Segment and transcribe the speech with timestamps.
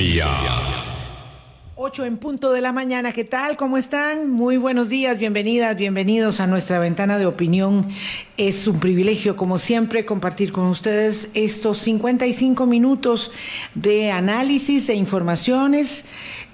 [0.00, 0.28] Colombia.
[1.76, 3.58] 8 en punto de la mañana, ¿qué tal?
[3.58, 4.30] ¿Cómo están?
[4.30, 7.86] Muy buenos días, bienvenidas, bienvenidos a nuestra ventana de opinión.
[8.38, 13.30] Es un privilegio, como siempre, compartir con ustedes estos 55 minutos
[13.74, 16.04] de análisis e informaciones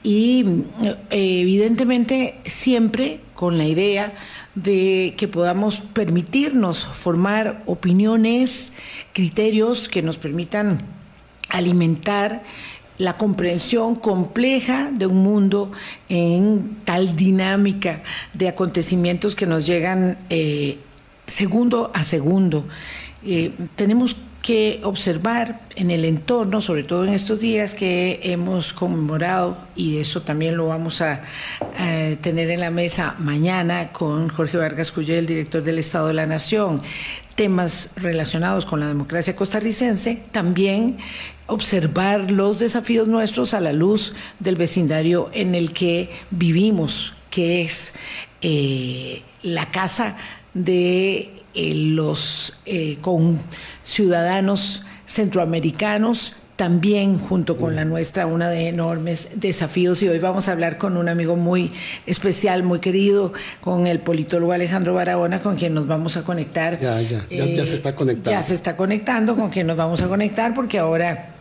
[0.02, 4.12] y eh, evidentemente siempre con la idea
[4.56, 8.72] de que podamos permitirnos formar opiniones,
[9.12, 10.96] criterios que nos permitan
[11.48, 12.42] alimentar
[12.98, 15.70] la comprensión compleja de un mundo
[16.09, 18.02] en tal dinámica
[18.34, 20.78] de acontecimientos que nos llegan eh,
[21.27, 22.66] segundo a segundo.
[23.24, 29.59] Eh, tenemos que observar en el entorno, sobre todo en estos días que hemos conmemorado,
[29.74, 31.23] y eso también lo vamos a,
[32.23, 36.80] tener en la mesa mañana con Jorge Vargas Cuyel, director del Estado de la Nación,
[37.34, 40.96] temas relacionados con la democracia costarricense, también
[41.46, 47.93] observar los desafíos nuestros a la luz del vecindario en el que vivimos, que es
[48.43, 50.16] eh, la casa
[50.54, 53.40] de eh, los eh, con
[53.84, 60.02] ciudadanos centroamericanos, también junto con la nuestra, una de enormes desafíos.
[60.02, 61.71] Y hoy vamos a hablar con un amigo muy
[62.06, 66.81] especial, muy querido, con el politólogo Alejandro Barahona, con quien nos vamos a conectar.
[66.81, 68.31] Ya, ya, ya, ya se está conectando.
[68.31, 71.35] Ya se está conectando, con quien nos vamos a conectar, porque ahora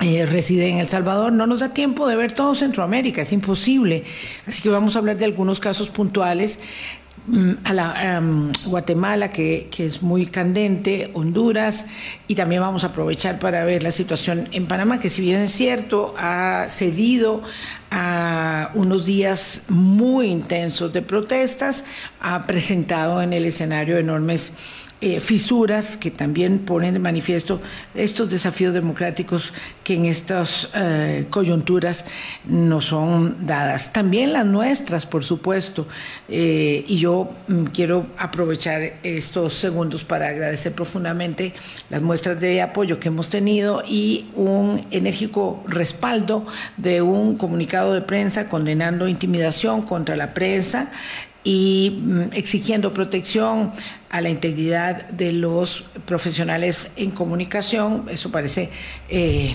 [0.00, 1.32] eh, reside en El Salvador.
[1.32, 4.04] No nos da tiempo de ver todo Centroamérica, es imposible.
[4.46, 6.58] Así que vamos a hablar de algunos casos puntuales.
[7.28, 8.22] Mm, a la
[8.66, 11.84] Guatemala, que, que, es muy candente, Honduras,
[12.28, 15.50] y también vamos a aprovechar para ver la situación en Panamá, que si bien es
[15.50, 17.42] cierto, ha cedido
[17.90, 21.84] a unos días muy intensos de protestas,
[22.20, 24.52] ha presentado en el escenario enormes
[25.02, 27.60] eh, fisuras que también ponen de manifiesto
[27.94, 29.52] estos desafíos democráticos
[29.84, 32.06] que en estas eh, coyunturas
[32.46, 33.92] no son dadas.
[33.92, 35.86] También las nuestras, por supuesto.
[36.30, 41.52] Eh, y yo mm, quiero aprovechar estos segundos para agradecer profundamente
[41.90, 46.46] las muestras de apoyo que hemos tenido y un enérgico respaldo
[46.78, 50.90] de un comunicado de prensa condenando intimidación contra la prensa
[51.46, 53.72] y mm, exigiendo protección
[54.16, 58.06] a la integridad de los profesionales en comunicación.
[58.10, 58.70] Eso parece
[59.10, 59.54] eh,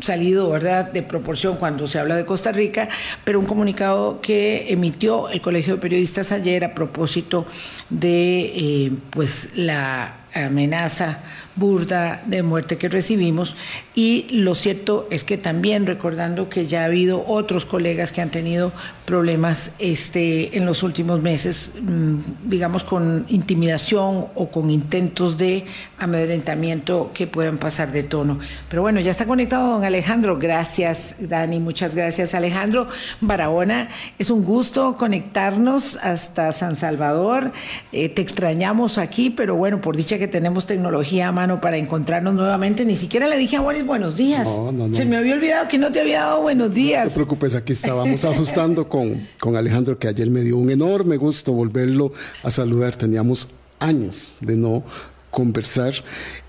[0.00, 2.90] salido, ¿verdad?, de proporción cuando se habla de Costa Rica,
[3.24, 7.46] pero un comunicado que emitió el Colegio de Periodistas ayer a propósito
[7.88, 11.20] de, eh, pues, la amenaza
[11.56, 13.54] burda de muerte que recibimos
[13.94, 18.30] y lo cierto es que también recordando que ya ha habido otros colegas que han
[18.30, 18.72] tenido
[19.04, 25.64] problemas este, en los últimos meses, mm, digamos con intimidación o con intentos de
[25.98, 28.38] amedrentamiento que puedan pasar de tono.
[28.68, 30.38] Pero bueno, ya está conectado don Alejandro.
[30.38, 31.60] Gracias, Dani.
[31.60, 32.86] Muchas gracias, Alejandro.
[33.20, 37.52] Barahona, es un gusto conectarnos hasta San Salvador.
[37.92, 42.84] Eh, te extrañamos aquí, pero bueno, por dicha que tenemos tecnología a para encontrarnos nuevamente.
[42.84, 44.48] Ni siquiera le dije a Boris buenos días.
[44.92, 47.04] Se me había olvidado que no te había dado buenos días.
[47.04, 51.16] No te preocupes, aquí estábamos ajustando con, con Alejandro, que ayer me dio un enorme
[51.16, 52.96] gusto volverlo a saludar.
[52.96, 54.84] Teníamos años de no
[55.32, 55.94] conversar.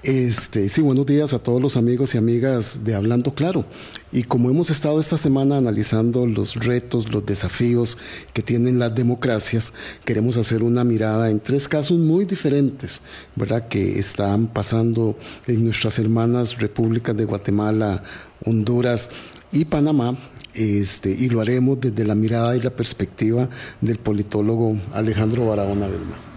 [0.04, 3.66] Este, sí, buenos días a todos los amigos y amigas de Hablando Claro.
[4.12, 7.98] Y como hemos estado esta semana analizando los retos, los desafíos
[8.34, 9.74] que tienen las democracias,
[10.04, 13.02] queremos hacer una mirada en tres casos muy diferentes,
[13.36, 13.70] ¿verdad?
[13.70, 15.18] Que están pasando
[15.48, 18.04] en nuestras hermanas repúblicas de Guatemala,
[18.46, 19.10] Honduras
[19.54, 20.16] y Panamá.
[20.56, 26.33] Este, y lo haremos desde la mirada y la perspectiva del politólogo Alejandro Barahona Belma.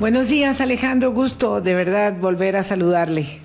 [0.00, 1.12] Buenos días, Alejandro.
[1.12, 3.38] Gusto de verdad volver a saludarle.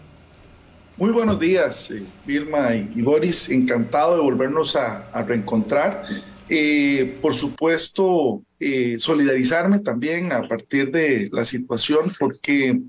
[0.95, 3.49] Muy buenos días, eh, Vilma y, Boris.
[3.49, 6.03] Encantado de volvernos a, reencontrar.
[6.47, 12.79] Eh, por supuesto, eh, solidarizarme también a partir de la situación, porque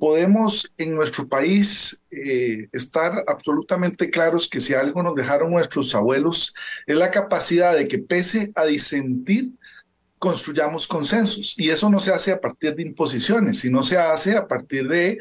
[0.00, 2.02] podemos en nuestro país
[2.72, 6.52] estar absolutamente claros que si algo nos dejaron nuestros abuelos
[6.88, 9.52] es la capacidad de que pese a disentir,
[10.20, 11.58] construyamos consensos.
[11.58, 15.18] Y eso no se hace a partir de imposiciones, sino se hace a partir de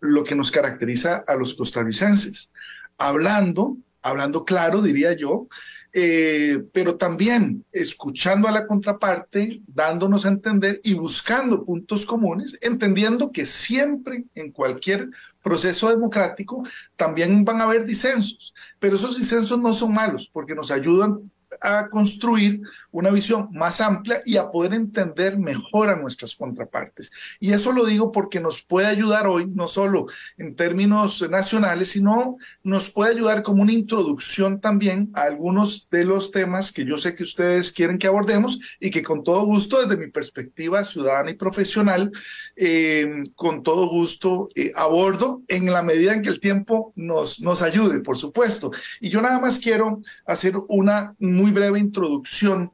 [0.00, 2.52] lo que nos caracteriza a los costarricenses.
[2.98, 5.46] Hablando, hablando claro, diría yo,
[5.92, 13.30] eh, pero también escuchando a la contraparte, dándonos a entender y buscando puntos comunes, entendiendo
[13.30, 15.08] que siempre en cualquier
[15.40, 16.64] proceso democrático
[16.96, 21.30] también van a haber disensos, pero esos disensos no son malos porque nos ayudan
[21.60, 22.60] a construir
[22.90, 27.10] una visión más amplia y a poder entender mejor a nuestras contrapartes.
[27.40, 30.06] Y eso lo digo porque nos puede ayudar hoy, no solo
[30.38, 36.30] en términos nacionales, sino nos puede ayudar como una introducción también a algunos de los
[36.30, 39.96] temas que yo sé que ustedes quieren que abordemos y que con todo gusto, desde
[39.96, 42.10] mi perspectiva ciudadana y profesional,
[42.56, 47.62] eh, con todo gusto eh, abordo en la medida en que el tiempo nos, nos
[47.62, 48.70] ayude, por supuesto.
[49.00, 52.72] Y yo nada más quiero hacer una muy breve introducción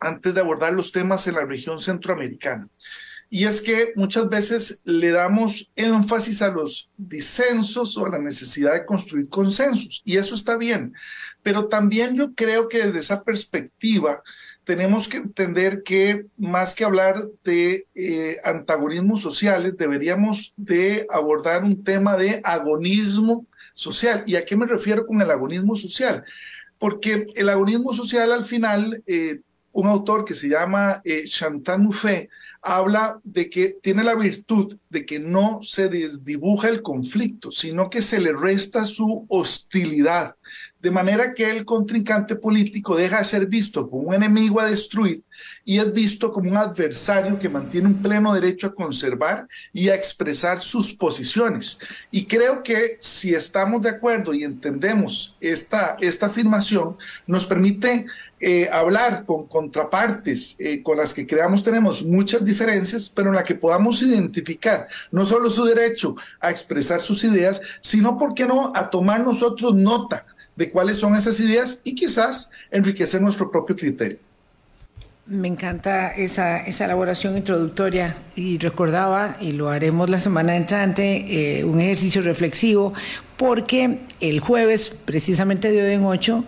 [0.00, 2.68] antes de abordar los temas en la región centroamericana.
[3.30, 8.72] Y es que muchas veces le damos énfasis a los disensos o a la necesidad
[8.72, 10.94] de construir consensos, y eso está bien,
[11.42, 14.22] pero también yo creo que desde esa perspectiva
[14.64, 21.82] tenemos que entender que más que hablar de eh, antagonismos sociales, deberíamos de abordar un
[21.82, 24.24] tema de agonismo social.
[24.26, 26.22] ¿Y a qué me refiero con el agonismo social?
[26.78, 29.40] Porque el agonismo social al final, eh,
[29.72, 32.28] un autor que se llama eh, Chantal Mouffe
[32.62, 38.02] habla de que tiene la virtud de que no se desdibuja el conflicto, sino que
[38.02, 40.34] se le resta su hostilidad,
[40.80, 45.24] de manera que el contrincante político deja de ser visto como un enemigo a destruir
[45.64, 49.94] y es visto como un adversario que mantiene un pleno derecho a conservar y a
[49.94, 51.78] expresar sus posiciones.
[52.10, 56.96] Y creo que si estamos de acuerdo y entendemos esta, esta afirmación,
[57.26, 58.06] nos permite
[58.40, 63.42] eh, hablar con contrapartes eh, con las que creamos tenemos muchas diferencias, pero en la
[63.42, 68.72] que podamos identificar no solo su derecho a expresar sus ideas, sino, ¿por qué no?,
[68.76, 70.24] a tomar nosotros nota
[70.58, 74.18] de cuáles son esas ideas y quizás enriquecer nuestro propio criterio.
[75.24, 81.64] Me encanta esa, esa elaboración introductoria y recordaba, y lo haremos la semana entrante, eh,
[81.64, 82.92] un ejercicio reflexivo,
[83.36, 86.44] porque el jueves, precisamente de hoy en 8,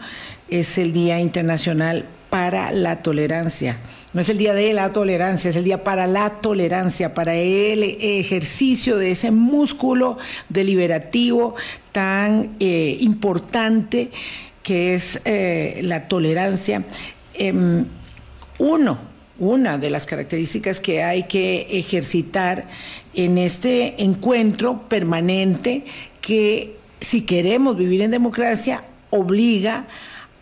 [0.49, 3.79] es el Día Internacional para la Tolerancia.
[4.13, 7.83] No es el día de la tolerancia, es el día para la tolerancia, para el
[7.83, 10.19] ejercicio de ese músculo
[10.49, 11.55] deliberativo
[11.93, 14.11] tan eh, importante
[14.65, 16.85] que es eh, la tolerancia.
[17.35, 17.85] Em,
[18.59, 18.99] uno,
[19.39, 22.67] una de las características que hay que ejercitar
[23.15, 25.85] en este encuentro permanente
[26.21, 29.87] que si queremos vivir en democracia obliga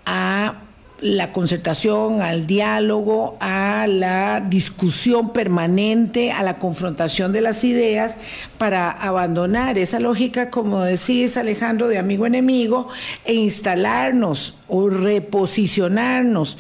[0.07, 0.63] a
[1.01, 8.17] la concertación, al diálogo, a la discusión permanente, a la confrontación de las ideas,
[8.59, 12.89] para abandonar esa lógica, como decís Alejandro, de amigo-enemigo,
[13.25, 16.59] e instalarnos o reposicionarnos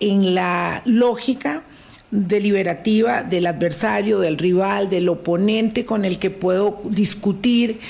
[0.00, 1.62] en la lógica
[2.10, 7.80] deliberativa del adversario, del rival, del oponente con el que puedo discutir.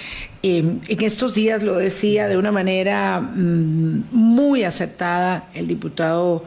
[0.42, 6.44] en estos días lo decía de una manera mm, muy acertada el diputado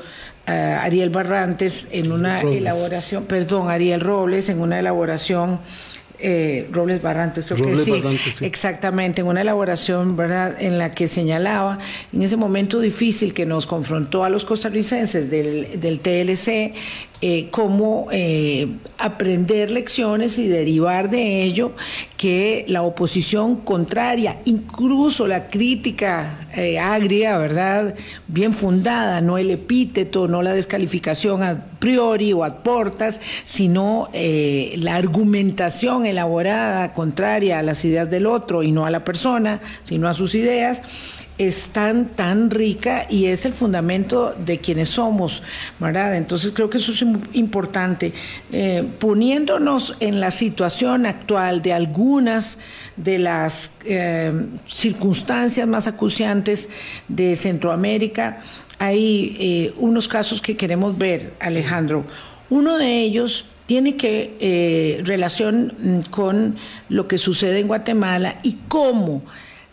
[0.48, 0.51] eh,
[0.81, 5.60] Ariel Barrantes en una elaboración, perdón, Ariel Robles en una elaboración
[6.21, 10.62] eh, Robles Barrantes, creo que sí, exactamente, en una elaboración ¿verdad?
[10.62, 11.80] en la que señalaba
[12.12, 16.74] en ese momento difícil que nos confrontó a los costarricenses del, del TLC
[17.21, 21.74] eh, cómo eh, aprender lecciones y derivar de ello
[22.16, 27.94] que la oposición contraria, incluso la crítica eh, agria, ¿verdad?
[28.27, 34.95] Bien fundada, no el epíteto, no la descalificación a priori o a portas, sino la
[34.95, 40.13] argumentación elaborada contraria a las ideas del otro y no a la persona, sino a
[40.13, 40.81] sus ideas
[41.39, 45.42] es tan, tan rica y es el fundamento de quienes somos,
[45.80, 46.18] ¿verdad?
[46.18, 48.11] Entonces creo que eso es importante.
[48.52, 52.57] Eh, poniéndonos en la situación actual de algunas
[52.97, 54.33] de las eh,
[54.68, 56.68] circunstancias más acuciantes
[57.07, 58.42] de Centroamérica,
[58.78, 62.06] hay eh, unos casos que queremos ver, Alejandro.
[62.49, 66.56] Uno de ellos tiene que relación mm, con
[66.90, 69.21] lo que sucede en Guatemala y cómo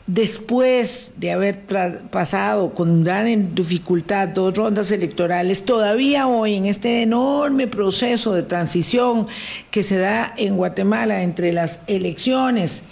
[0.06, 1.64] después de haber
[2.10, 9.26] pasado con gran dificultad dos rondas electorales, todavía hoy en este enorme proceso de transición
[9.70, 12.84] que se da en Guatemala entre las elecciones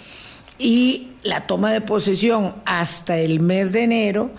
[0.59, 4.31] y la toma de posesión hasta el mes de enero,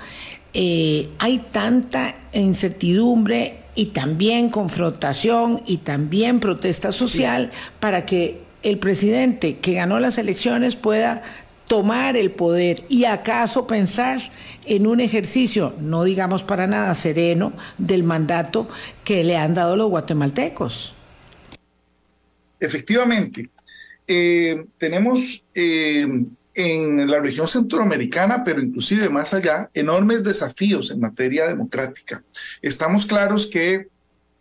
[0.54, 9.58] eh, hay tanta incertidumbre y también confrontación y también protesta social para que el presidente
[9.58, 11.22] que ganó las elecciones pueda
[11.66, 14.20] tomar el poder y acaso pensar
[14.64, 18.68] en un ejercicio, no digamos para nada sereno, del mandato
[19.04, 20.94] que le han dado los guatemaltecos.
[22.58, 23.50] Efectivamente,
[24.06, 26.06] eh, tenemos eh,
[26.54, 32.24] en la región centroamericana, pero inclusive más allá, enormes desafíos en materia democrática.
[32.62, 33.88] Estamos claros que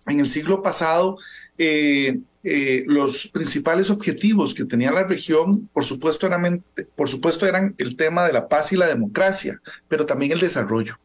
[0.07, 1.17] en el siglo pasado
[1.57, 6.63] eh, eh, los principales objetivos que tenía la región, por supuesto, eran,
[6.95, 10.99] por supuesto, eran el tema de la paz y la democracia, pero también el desarrollo.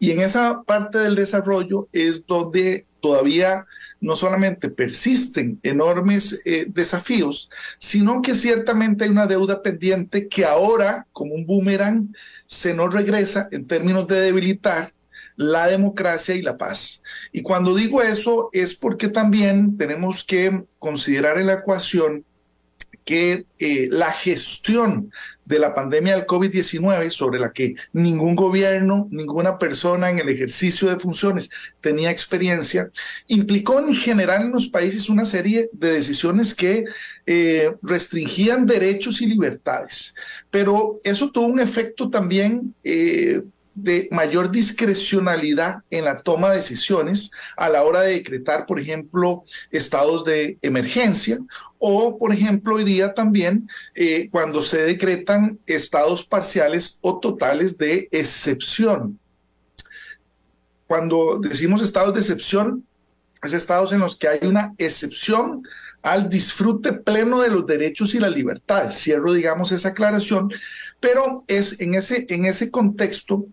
[0.00, 3.66] Y en esa parte del desarrollo es donde todavía
[4.00, 11.06] no solamente persisten enormes eh, desafíos, sino que ciertamente hay una deuda pendiente que ahora,
[11.12, 12.12] como un boomerang,
[12.46, 14.90] se nos regresa en términos de debilitar
[15.40, 17.02] la democracia y la paz.
[17.32, 22.26] Y cuando digo eso es porque también tenemos que considerar en la ecuación
[23.06, 25.10] que eh, la gestión
[25.46, 30.90] de la pandemia del COVID-19, sobre la que ningún gobierno, ninguna persona en el ejercicio
[30.90, 31.48] de funciones
[31.80, 32.90] tenía experiencia,
[33.26, 36.84] implicó en general en los países una serie de decisiones que
[37.24, 40.14] eh, restringían derechos y libertades.
[40.50, 43.40] Pero eso tuvo un efecto también eh,
[43.82, 49.44] de mayor discrecionalidad en la toma de decisiones a la hora de decretar, por ejemplo,
[49.70, 51.38] estados de emergencia
[51.78, 58.08] o, por ejemplo, hoy día también eh, cuando se decretan estados parciales o totales de
[58.10, 59.18] excepción.
[60.86, 62.84] Cuando decimos estados de excepción,
[63.42, 65.62] es estados en los que hay una excepción
[66.02, 68.96] al disfrute pleno de los derechos y las libertades.
[68.96, 70.50] Cierro, digamos, esa aclaración,
[70.98, 73.46] pero es en ese, en ese contexto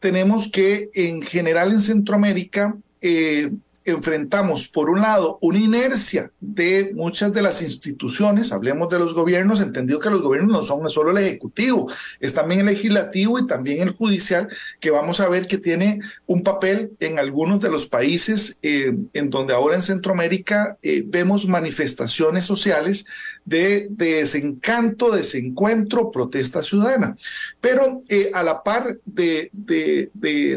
[0.00, 3.50] tenemos que en general en Centroamérica eh,
[3.84, 9.60] enfrentamos, por un lado, una inercia de muchas de las instituciones, hablemos de los gobiernos,
[9.60, 13.82] entendido que los gobiernos no son solo el Ejecutivo, es también el Legislativo y también
[13.82, 14.48] el Judicial,
[14.80, 19.30] que vamos a ver que tiene un papel en algunos de los países eh, en
[19.30, 23.06] donde ahora en Centroamérica eh, vemos manifestaciones sociales
[23.44, 27.14] de, desencanto, desencuentro, protesta ciudadana.
[27.60, 29.50] Pero eh, a la par de,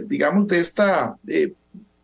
[0.07, 1.17] digamos, de esta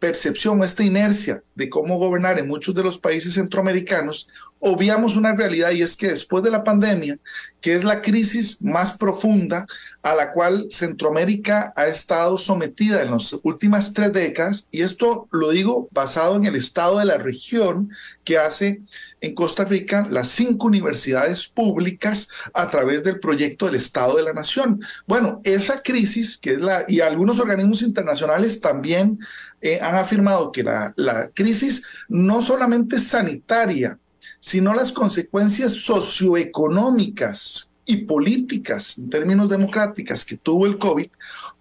[0.04, 4.28] percepción, esta inercia de cómo gobernar en muchos de los países centroamericanos,
[4.60, 7.20] obviamos una realidad y es que después de la pandemia,
[7.62, 9.66] que es la crisis más profunda
[10.02, 15.52] a la cual Centroamérica ha estado sometida en las últimas tres décadas, y esto lo
[15.52, 17.90] digo basado en el estado de la región
[18.26, 18.82] que hace
[19.22, 24.34] en Costa Rica las cinco universidades públicas a través del proyecto del Estado de la
[24.34, 24.82] Nación.
[25.08, 29.20] Bueno, esa crisis, que es la, y algunos organismos internacionales también
[29.64, 33.98] eh, han afirmado que la, la crisis no solamente sanitaria,
[34.40, 41.08] sino las consecuencias socioeconómicas y políticas en términos democráticas que tuvo el COVID,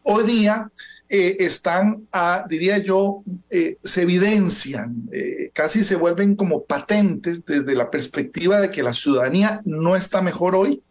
[0.03, 0.71] hoy día
[1.15, 7.75] eh, están, a, diría yo, eh, se evidencian, eh, casi se vuelven como patentes desde
[7.75, 10.83] la perspectiva de que la ciudadanía no está mejor hoy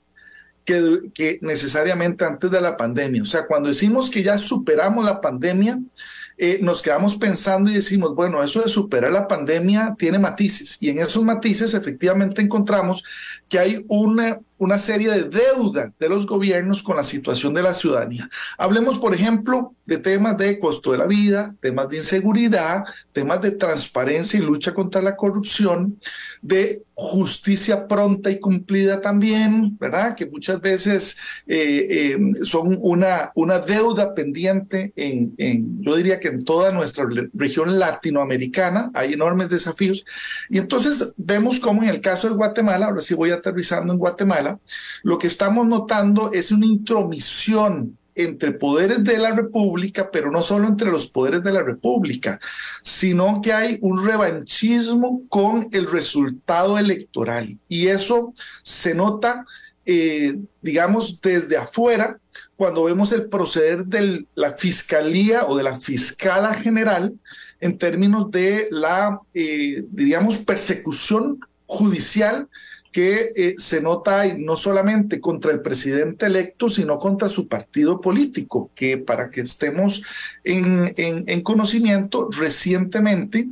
[0.64, 3.24] que, que necesariamente antes de la pandemia.
[3.24, 5.80] O sea, cuando decimos que ya superamos la pandemia,
[6.44, 10.90] eh, nos quedamos pensando y decimos, bueno, eso de superar la pandemia tiene matices y
[10.90, 13.04] en esos matices efectivamente encontramos
[13.48, 17.76] que hay una, una serie de deudas de los gobiernos con la situación de la
[17.76, 18.28] ciudadanía.
[18.58, 23.52] Hablemos, por ejemplo, de temas de costo de la vida, temas de inseguridad, temas de
[23.52, 26.00] transparencia y lucha contra la corrupción,
[26.42, 30.16] de justicia pronta y cumplida también, ¿verdad?
[30.16, 31.18] Que muchas veces
[31.48, 35.34] eh, eh, son una, una deuda pendiente en,
[35.82, 40.06] yo diría que en toda nuestra región latinoamericana, hay enormes desafíos.
[40.50, 44.60] Y entonces vemos como en el caso de Guatemala, ahora sí voy aterrizando en Guatemala,
[45.02, 50.68] lo que estamos notando es una intromisión entre poderes de la República, pero no solo
[50.68, 52.40] entre los poderes de la República,
[52.82, 57.60] sino que hay un revanchismo con el resultado electoral.
[57.68, 59.46] Y eso se nota,
[59.86, 62.20] eh, digamos, desde afuera,
[62.56, 67.14] cuando vemos el proceder de la Fiscalía o de la Fiscala General
[67.60, 72.50] en términos de la, eh, diríamos, persecución judicial
[72.92, 78.70] que eh, se nota no solamente contra el presidente electo, sino contra su partido político,
[78.76, 80.04] que para que estemos
[80.44, 83.48] en, en, conocimiento, recientemente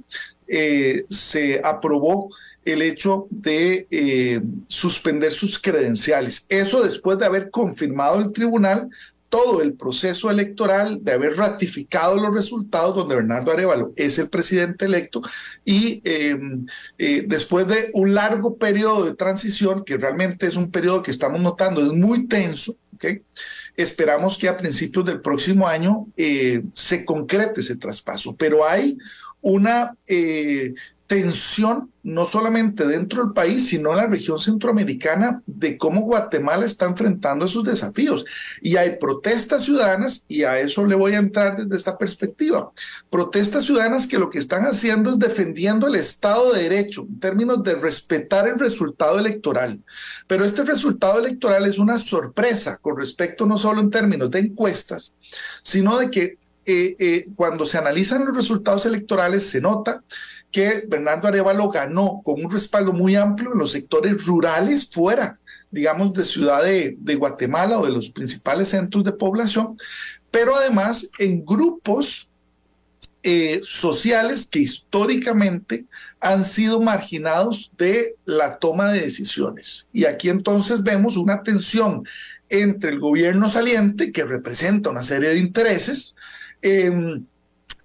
[0.48, 2.30] eh, se aprobó
[2.66, 6.46] el hecho de eh, suspender sus credenciales.
[6.50, 8.90] Eso después de haber confirmado el tribunal
[9.30, 14.86] todo el proceso electoral, de haber ratificado los resultados, donde Bernardo Arevalo es el presidente
[14.86, 15.22] electo,
[15.64, 16.66] y em,
[16.98, 21.40] eh, después de un largo periodo de transición, que realmente es un periodo que estamos
[21.40, 23.22] notando, es muy tenso, ¿okay?
[23.78, 28.98] esperamos que a principios del próximo año eh, se concrete ese traspaso, pero hay
[29.42, 29.96] una...
[30.08, 30.74] Eh,
[31.10, 36.86] tensión, no solamente dentro del país, sino en la región centroamericana, de cómo Guatemala está
[36.86, 38.26] enfrentando esos desafíos.
[38.62, 42.72] Y hay protestas ciudadanas, y a eso le voy a entrar desde esta perspectiva.
[43.10, 47.64] Protestas ciudadanas que lo que están haciendo es defendiendo el Estado de Derecho, en términos
[47.64, 49.82] de respetar el resultado electoral.
[50.28, 55.16] Pero este resultado electoral es una sorpresa con respecto no solo en términos de encuestas,
[55.64, 60.04] sino de que eh, eh, cuando se analizan los resultados electorales se nota
[60.52, 65.40] que Bernardo Arevalo ganó con un respaldo muy amplio en los sectores rurales fuera,
[65.72, 69.78] digamos, de Ciudad de, Guatemala o de los principales centros de población,
[70.32, 72.30] pero además en grupos
[73.22, 75.86] eh, sociales que históricamente
[76.20, 79.88] han sido marginados de la toma de decisiones.
[79.92, 82.04] Y aquí entonces vemos una tensión
[82.50, 86.16] entre el gobierno saliente, que representa una serie de intereses,
[86.62, 87.22] eh,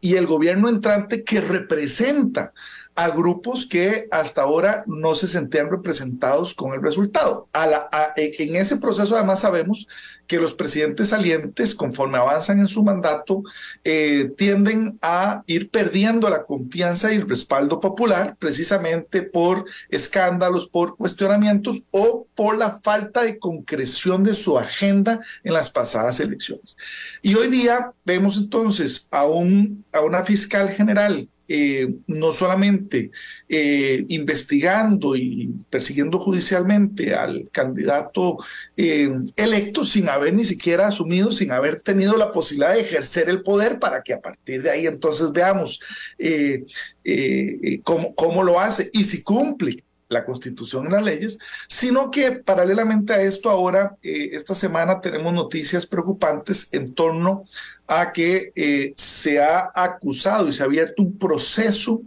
[0.00, 2.52] y el gobierno entrante que representa
[2.94, 7.48] a grupos que hasta ahora no se sentían representados con el resultado.
[8.14, 9.88] en ese proceso además sabemos
[10.26, 13.42] que los presidentes salientes, conforme avanzan en su mandato,
[13.84, 20.96] eh, tienden a ir perdiendo la confianza y el respaldo popular precisamente por escándalos, por
[20.96, 26.76] cuestionamientos o por la falta de concreción de su agenda en las pasadas elecciones.
[27.22, 33.10] Y hoy día vemos entonces a, un, a una fiscal general eh, no solamente
[33.48, 38.38] eh, investigando y persiguiendo judicialmente al candidato
[38.76, 43.42] eh, electo sin haber ni siquiera asumido, sin haber tenido la posibilidad de ejercer el
[43.42, 45.80] poder para que a partir de ahí entonces veamos
[47.82, 53.12] cómo, cómo lo hace y si cumple la constitución y las leyes, sino que paralelamente
[53.12, 57.44] a esto ahora, eh, esta semana tenemos noticias preocupantes en torno
[57.86, 62.00] a que eh, se ha acusado y se ha abierto un proceso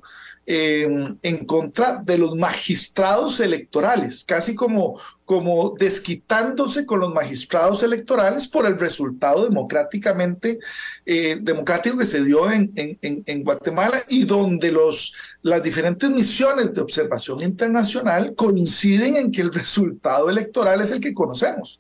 [0.49, 8.65] en contra de los magistrados electorales, casi como, como desquitándose con los magistrados electorales por
[8.65, 10.59] el resultado democráticamente
[11.05, 16.79] eh, democrático que se dio en, en, Guatemala y donde los, las diferentes misiones de
[16.79, 21.77] observación internacional coinciden en que el resultado electoral es el que conocemos.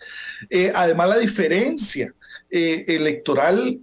[0.49, 2.13] Eh, además, la diferencia
[2.49, 3.79] eh, electoral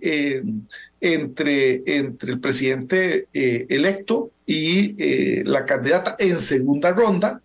[1.01, 7.41] entre, entre el presidente electo y eh, la candidata en segunda ronda,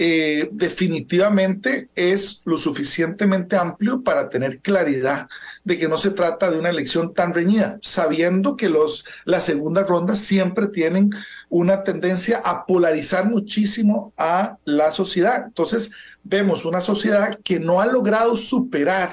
[0.00, 5.28] eh, definitivamente es lo suficientemente amplio para tener claridad
[5.64, 9.88] de que no se trata de una elección tan reñida, sabiendo que los, las segundas
[9.88, 11.10] rondas siempre tienen
[11.48, 15.46] una tendencia a polarizar muchísimo a la sociedad.
[15.46, 15.90] Entonces,
[16.22, 19.10] vemos una sociedad que no ha logrado superar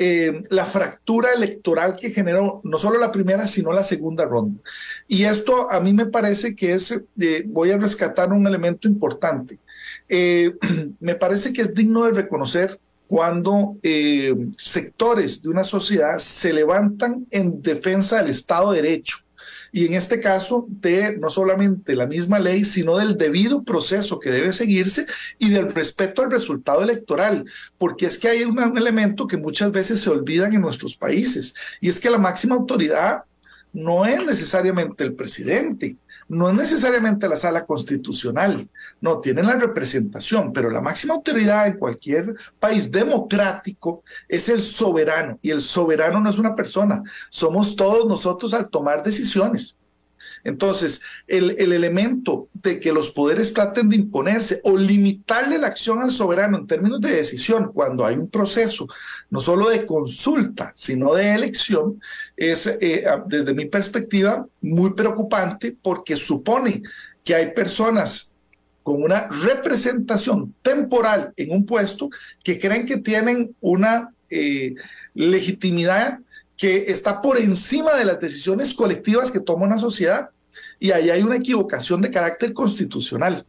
[0.00, 4.60] eh, la fractura electoral que generó no solo la primera, sino la segunda ronda.
[5.08, 9.58] Y esto a mí me parece que es, eh, voy a rescatar un elemento importante.
[10.08, 10.52] Eh,
[11.00, 13.78] me parece que es digno de reconocer cuando
[14.58, 19.20] sectores de una sociedad se levantan en defensa del Estado de Derecho
[19.72, 24.30] y en este caso de no solamente la misma ley, sino del debido proceso que
[24.30, 25.06] debe seguirse
[25.38, 27.44] y del respeto al resultado electoral,
[27.76, 31.88] porque es que hay un, elemento que muchas veces se olvidan en nuestros países, y
[31.88, 33.24] es que la máxima autoridad
[33.72, 35.96] no es necesariamente el presidente,
[36.28, 38.68] no es necesariamente la sala constitucional,
[39.00, 45.38] no, tienen la representación, pero la máxima autoridad en cualquier país democrático es el soberano,
[45.42, 49.76] y el soberano no es una persona, somos todos nosotros al tomar decisiones.
[50.44, 56.00] Entonces, el, el, elemento de que los poderes traten de imponerse o limitarle la acción
[56.00, 58.86] al soberano en términos de decisión cuando hay un proceso
[59.30, 62.00] no solo de consulta, sino de elección,
[62.36, 66.82] es eh, desde mi perspectiva muy preocupante porque supone
[67.24, 68.34] que hay personas
[68.82, 72.08] con una representación temporal en un puesto
[72.42, 74.74] que creen que tienen una eh,
[75.14, 76.20] legitimidad
[76.58, 80.30] que está por encima de las decisiones colectivas que toma una sociedad.
[80.80, 83.46] Y ahí hay una equivocación de carácter constitucional.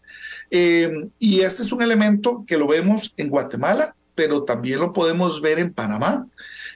[0.51, 5.41] Eh, y este es un elemento que lo vemos en Guatemala, pero también lo podemos
[5.41, 6.27] ver en Panamá.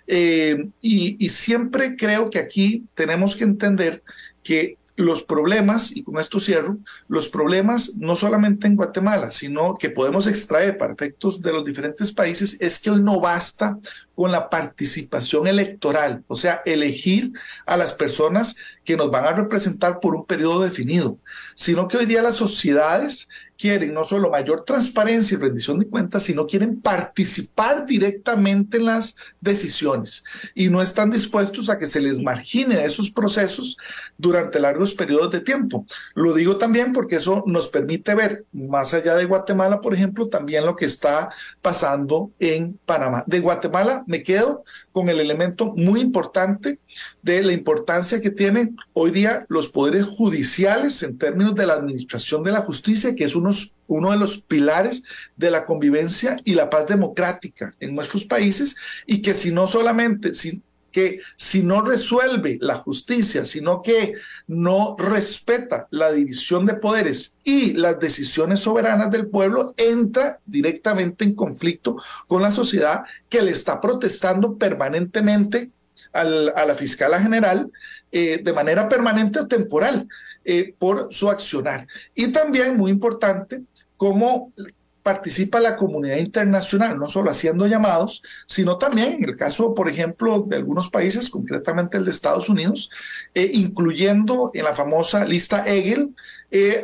[0.08, 4.04] Eh, y, y siempre creo que aquí tenemos que entender
[4.42, 6.78] que los problemas, y con esto cierro,
[7.08, 12.12] los problemas no solamente en Guatemala, sino que podemos extraer para efectos de los diferentes
[12.12, 13.80] países, es que hoy no basta
[14.16, 17.32] con la participación electoral, o sea, elegir
[17.66, 21.18] a las personas que nos van a representar por un periodo definido,
[21.56, 23.28] sino que hoy día las sociedades
[23.64, 29.16] quieren no solo mayor transparencia y rendición de cuentas, sino quieren participar directamente en las
[29.40, 33.78] decisiones y no están dispuestos a que se les margine a esos procesos
[34.18, 35.86] durante largos periodos de tiempo.
[36.14, 40.66] Lo digo también porque eso nos permite ver más allá de Guatemala, por ejemplo, también
[40.66, 41.30] lo que está
[41.62, 43.24] pasando en Panamá.
[43.28, 46.80] De Guatemala me quedo con el elemento muy importante
[47.22, 52.44] de la importancia que tienen hoy día los poderes judiciales en términos de la administración
[52.44, 55.04] de la justicia, que es unos, uno de los pilares
[55.36, 58.76] de la convivencia y la paz democrática en nuestros países,
[59.06, 60.62] y que si no solamente, si,
[60.94, 64.14] que si no resuelve la justicia, sino que
[64.48, 71.34] no respeta la división de poderes y las decisiones soberanas del pueblo, entra directamente en
[71.34, 75.72] conflicto con la sociedad que le está protestando permanentemente
[76.14, 77.72] a la fiscala general
[78.12, 80.08] eh, de manera permanente o temporal
[80.46, 81.88] eh, por su accionar.
[82.14, 83.64] Y también, muy importante,
[83.98, 84.54] cómo
[85.02, 90.46] participa la comunidad internacional, no solo haciendo llamados, sino también en el caso, por ejemplo,
[90.48, 92.90] de algunos países, concretamente el de Estados Unidos,
[93.34, 96.14] eh, incluyendo en la famosa lista Egel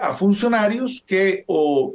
[0.01, 1.93] a funcionarios que o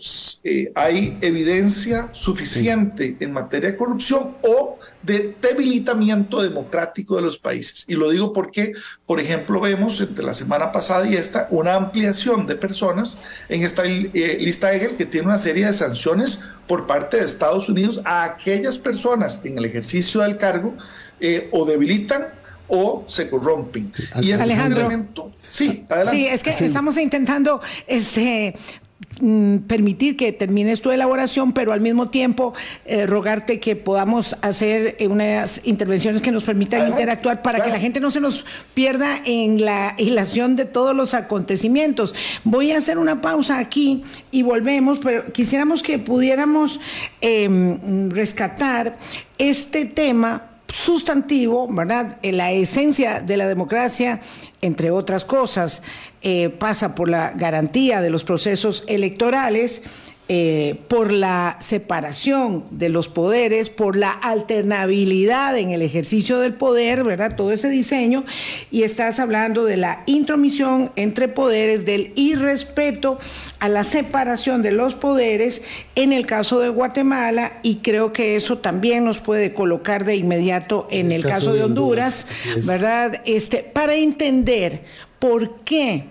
[0.76, 7.84] hay evidencia suficiente en materia de corrupción o de debilitamiento democrático de los países.
[7.88, 8.72] Y lo digo porque,
[9.06, 13.84] por ejemplo, vemos entre la semana pasada y esta una ampliación de personas en esta
[13.84, 18.24] eh, lista Egel que tiene una serie de sanciones por parte de Estados Unidos a
[18.24, 20.74] aquellas personas que en el ejercicio del cargo
[21.52, 22.28] o debilitan
[22.68, 23.92] o se corrompen.
[24.20, 24.88] y este Alejandro,
[25.46, 26.18] sí, adelante.
[26.18, 28.54] Sí, es que estamos intentando este
[29.66, 32.52] permitir que termines tu elaboración, pero al mismo tiempo
[32.84, 37.78] eh, rogarte que podamos hacer eh, unas intervenciones que nos permitan interactuar para que la
[37.78, 42.14] gente no se nos pierda en la hilación de todos los acontecimientos.
[42.42, 46.80] Voy a hacer una pausa aquí y volvemos, pero quisiéramos que pudiéramos
[47.20, 48.98] em, rescatar
[49.38, 52.18] este tema sustantivo, ¿verdad?
[52.22, 54.20] La esencia de la democracia,
[54.60, 55.82] entre otras cosas,
[56.20, 59.82] eh, pasa por la garantía de los procesos electorales
[60.26, 67.04] eh, por la separación de los poderes, por la alternabilidad en el ejercicio del poder,
[67.04, 67.36] ¿verdad?
[67.36, 68.24] Todo ese diseño,
[68.70, 73.18] y estás hablando de la intromisión entre poderes, del irrespeto
[73.58, 75.60] a la separación de los poderes
[75.94, 80.88] en el caso de Guatemala, y creo que eso también nos puede colocar de inmediato
[80.90, 82.26] en, el, caso, de Honduras,
[82.64, 83.20] ¿verdad?
[83.26, 84.84] Este, para entender
[85.18, 86.06] por qué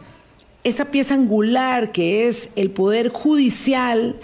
[0.64, 4.16] esa pieza angular que es el poder judicial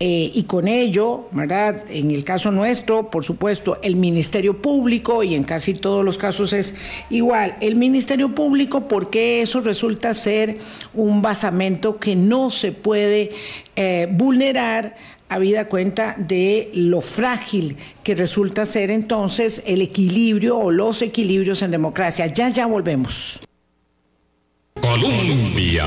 [0.00, 1.84] eh, y con ello, ¿verdad?
[1.88, 6.52] En el caso nuestro, por supuesto, el Ministerio Público y en casi todos los casos
[6.52, 6.74] es
[7.10, 10.58] igual, el Ministerio Público porque eso resulta ser
[10.94, 13.30] un basamento que no se puede
[13.76, 14.96] eh, vulnerar
[15.28, 21.70] habida cuenta de lo frágil que resulta ser entonces el equilibrio o los equilibrios en
[21.70, 22.26] democracia.
[22.26, 23.40] Ya, ya volvemos.
[24.84, 25.86] Colombia.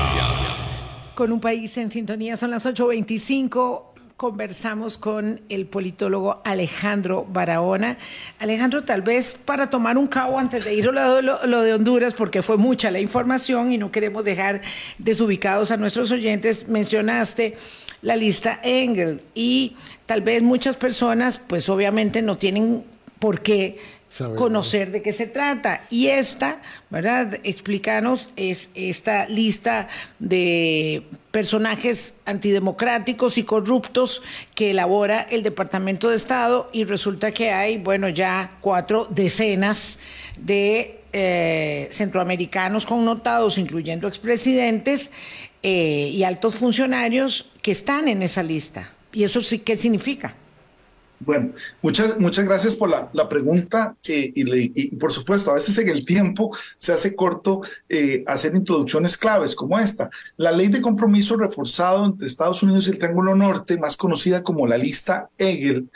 [1.14, 3.84] Con un país en sintonía, son las 8.25.
[4.16, 7.96] Conversamos con el politólogo Alejandro Barahona.
[8.40, 12.14] Alejandro, tal vez para tomar un cabo antes de ir a lo, lo, de Honduras,
[12.14, 14.62] porque fue mucha la información y no queremos dejar
[14.98, 17.56] desubicados a nuestros oyentes, mencionaste
[18.02, 22.82] la lista Engel y tal vez muchas personas, pues obviamente no tienen
[23.20, 23.78] por qué
[24.36, 25.84] conocer de qué se trata.
[25.90, 27.38] Y esta, ¿verdad?
[27.42, 34.22] Explícanos, es esta lista de personajes antidemocráticos y corruptos
[34.54, 39.98] que elabora el Departamento de Estado y resulta que hay, bueno, ya cuatro decenas
[40.38, 45.10] de eh, centroamericanos connotados, incluyendo expresidentes
[45.62, 48.92] eh, y altos funcionarios que están en esa lista.
[49.12, 50.34] ¿Y eso sí qué significa?
[51.20, 51.52] Bueno,
[51.82, 56.04] muchas, muchas gracias por la, la pregunta eh, y, por supuesto, a veces en el
[56.04, 60.10] tiempo se hace corto eh, hacer introducciones claves como esta.
[60.36, 64.66] La ley de compromiso reforzado entre Estados Unidos y el Triángulo Norte, más conocida como
[64.66, 65.90] la lista Egel,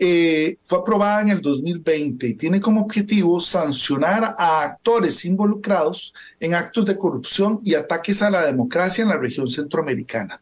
[0.00, 6.54] eh, fue aprobada en el 2020 y tiene como objetivo sancionar a actores involucrados en
[6.54, 10.40] actos de corrupción y ataques a la democracia en la región centroamericana.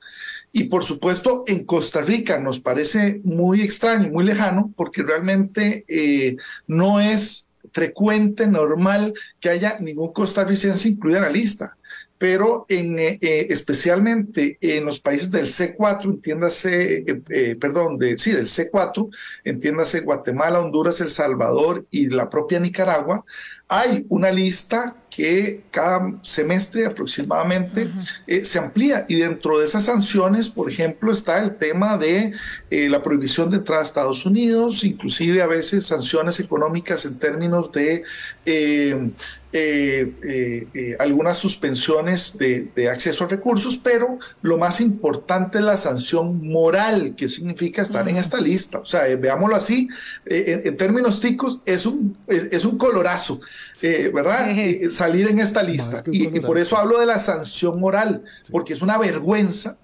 [0.59, 6.37] Y por supuesto, en Costa Rica nos parece muy extraño, muy lejano, porque realmente eh,
[6.67, 11.77] no es frecuente, normal, que haya ningún costarricense incluido en la lista.
[12.19, 18.33] pero en, eh, eh, especialmente en los países del C4, entiéndase, eh, perdón, de, sí,
[18.33, 19.11] del C4,
[19.45, 23.23] entiéndase Guatemala, Honduras, El Salvador y la propia Nicaragua,
[23.69, 27.89] hay una lista que cada semestre aproximadamente
[28.27, 29.07] eh, se amplía.
[29.09, 32.35] Y dentro de esas sanciones, por ejemplo, está el tema de
[32.71, 37.73] eh, la prohibición de entrada a Estados Unidos, inclusive a veces sanciones económicas en términos
[37.73, 38.03] de
[38.45, 39.11] eh,
[40.99, 47.31] algunas suspensiones de, acceso a recursos, pero lo más importante es la sanción moral, que
[47.31, 48.81] significa estar en esta lista.
[48.81, 49.89] O sea, veámoslo así,
[50.27, 53.41] en, términos ticos, es un, es, un colorazo,
[54.13, 54.51] ¿verdad?
[55.07, 56.03] salir en esta lista.
[56.11, 59.79] Y, por eso hablo de la sanción moral, porque es una vergüenza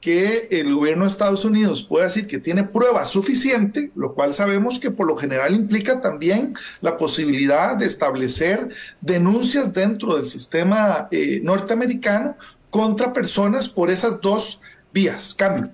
[0.00, 4.78] que el gobierno de Estados Unidos pueda decir que tiene prueba suficiente, lo cual sabemos
[4.78, 8.68] que por lo general implica también la posibilidad de establecer
[9.00, 12.36] denuncias dentro del sistema eh, norteamericano
[12.70, 14.60] contra personas por esas dos
[14.92, 15.34] vías.
[15.34, 15.72] Cambio.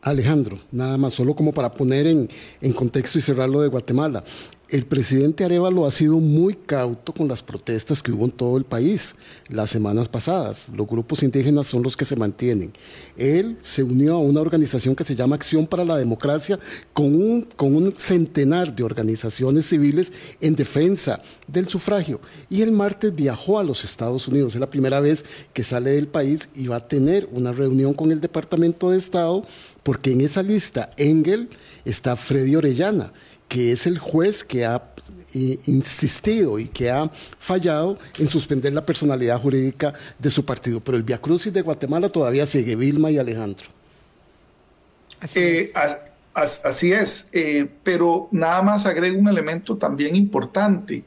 [0.00, 2.28] Alejandro, nada más, solo como para poner en,
[2.60, 4.22] en contexto y cerrar lo de Guatemala
[4.70, 8.64] el presidente Arevalo ha sido muy cauto con las protestas que hubo en todo el
[8.64, 9.14] país
[9.48, 10.70] las semanas pasadas.
[10.74, 12.72] Los grupos indígenas son los que se mantienen.
[13.16, 16.58] Él se unió a una organización que se llama Acción para la Democracia
[16.92, 22.20] con un, con un centenar de organizaciones civiles en defensa del sufragio.
[22.48, 24.54] Y el martes viajó a los Estados Unidos.
[24.54, 28.10] Es la primera vez que sale del país y va a tener una reunión con
[28.12, 29.44] el Departamento de Estado
[29.82, 31.50] porque en esa lista Engel
[31.84, 33.12] está Freddy Orellana
[33.48, 34.82] que es el juez que ha
[35.34, 40.80] eh, insistido y que ha fallado en suspender la personalidad jurídica de su partido.
[40.80, 43.66] Pero el Via Crucis de Guatemala todavía sigue, Vilma y Alejandro.
[45.20, 45.70] Así es.
[45.70, 45.72] Eh,
[46.34, 51.04] así es, eh, pero nada más agrego un elemento también importante.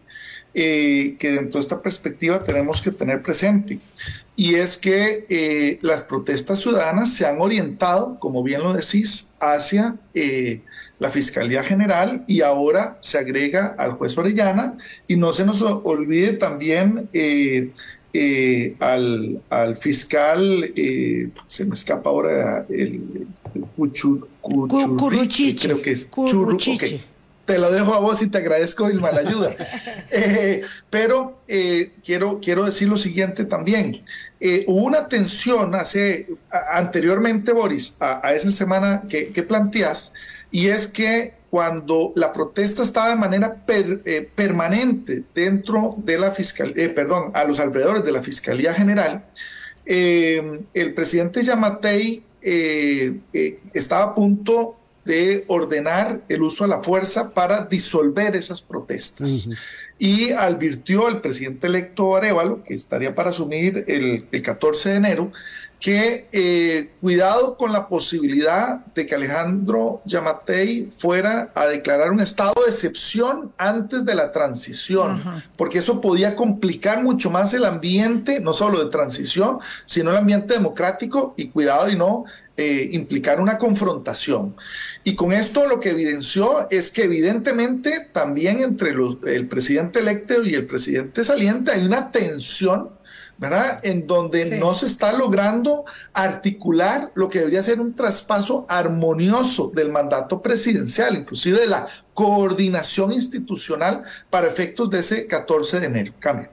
[0.53, 3.79] Que dentro de esta perspectiva tenemos que tener presente.
[4.35, 9.95] Y es que las protestas ciudadanas se han orientado, como bien lo decís, hacia
[10.99, 14.75] la Fiscalía General y ahora se agrega al juez Orellana.
[15.07, 17.71] Y no se nos olvide también eh,
[18.13, 23.27] eh, al, fiscal, eh, se me escapa ahora el,
[25.55, 26.07] creo que es
[27.47, 29.55] Te lo dejo a vos y te agradezco el mal ayuda.
[30.91, 31.41] pero
[32.03, 34.03] quiero, quiero decir lo siguiente también.
[34.67, 36.27] hubo una tensión hace,
[36.71, 40.13] anteriormente, Boris, a, esa semana que, que planteas,
[40.51, 46.85] y es que cuando la protesta estaba de manera eh, permanente dentro de la fiscalía,
[46.85, 49.25] eh, perdón, a los alrededores de la Fiscalía General,
[49.85, 52.23] eh, el presidente Yamatei
[53.73, 54.76] estaba a punto
[55.07, 59.49] de ordenar el uso de la fuerza para disolver esas protestas.
[59.97, 65.31] Y advirtió el presidente electo Arevalo, que estaría para asumir el, el 14 de enero,
[65.79, 72.53] que eh, cuidado con la posibilidad de que Alejandro Yamatei fuera a declarar un estado
[72.65, 75.23] de excepción antes de la transición,
[75.55, 80.55] porque eso podía complicar mucho más el ambiente, no solo de transición, sino el ambiente
[80.55, 82.25] democrático y cuidado y no
[82.57, 84.55] eh, implicar una confrontación.
[85.03, 90.43] Y con esto lo que evidenció es que evidentemente también entre los, el presidente electo
[90.43, 92.97] y el presidente saliente hay una tensión
[93.37, 93.79] ¿verdad?
[93.83, 99.91] En donde no se está logrando articular lo que debería ser un traspaso armonioso del
[99.91, 106.13] mandato presidencial, inclusive de la coordinación institucional para efectos de ese 14 de enero.
[106.19, 106.49] Cambio.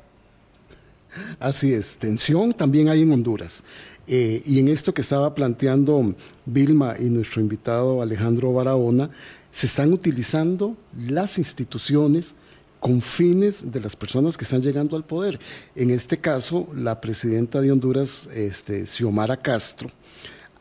[1.39, 3.63] Así es, tensión también hay en Honduras.
[4.07, 6.15] Eh, y en esto que estaba planteando
[6.45, 9.11] Vilma y nuestro invitado Alejandro Barahona,
[9.51, 12.35] se están utilizando las instituciones
[12.81, 15.39] con fines de las personas que están llegando al poder.
[15.75, 19.91] En este caso, la presidenta de Honduras, este, Xiomara Castro,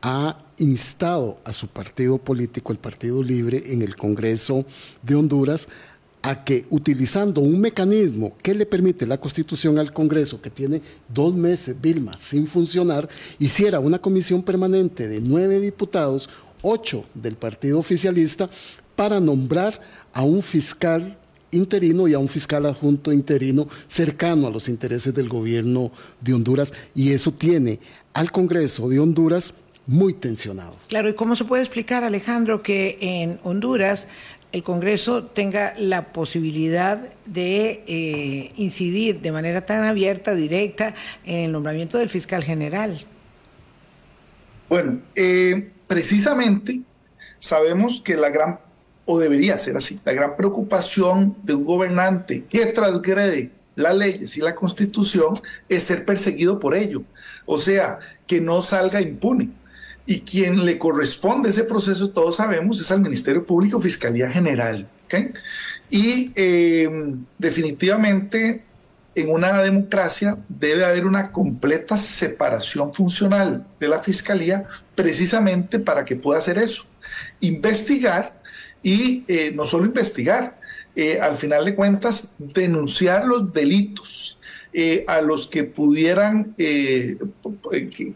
[0.01, 4.65] ha instado a su partido político, el Partido Libre, en el Congreso
[5.01, 5.67] de Honduras,
[6.23, 10.81] a que utilizando un mecanismo que le permite la Constitución al Congreso, que tiene
[11.13, 13.09] dos meses, Vilma, sin funcionar,
[13.39, 16.29] hiciera una comisión permanente de nueve diputados,
[16.61, 18.49] ocho del partido oficialista,
[18.95, 19.79] para nombrar
[20.13, 21.17] a un fiscal
[21.51, 26.73] interino y a un fiscal adjunto interino cercano a los intereses del gobierno de Honduras
[26.95, 27.79] y eso tiene
[28.13, 29.53] al Congreso de Honduras
[29.85, 30.77] muy tensionado.
[30.87, 34.07] Claro, ¿y cómo se puede explicar, Alejandro, que en Honduras
[34.53, 40.93] el Congreso tenga la posibilidad de eh, incidir de manera tan abierta, directa,
[41.25, 43.03] en el nombramiento del fiscal general?
[44.69, 46.81] Bueno, eh, precisamente
[47.39, 48.59] sabemos que la gran
[49.05, 54.41] o debería ser así, la gran preocupación de un gobernante que transgrede las leyes y
[54.41, 55.33] la constitución
[55.67, 57.03] es ser perseguido por ello.
[57.45, 59.49] O sea, que no salga impune.
[60.05, 64.89] Y quien le corresponde ese proceso, todos sabemos, es al Ministerio Público, Fiscalía General.
[65.89, 66.89] Y eh,
[67.37, 68.63] definitivamente
[69.15, 74.63] en una democracia debe haber una completa separación funcional de la Fiscalía
[74.95, 76.85] precisamente para que pueda hacer eso.
[77.41, 78.41] Investigar
[78.81, 80.59] y eh, no solo investigar,
[80.95, 84.39] eh, al final de cuentas, denunciar los delitos
[85.05, 87.19] a los que pudieran, que,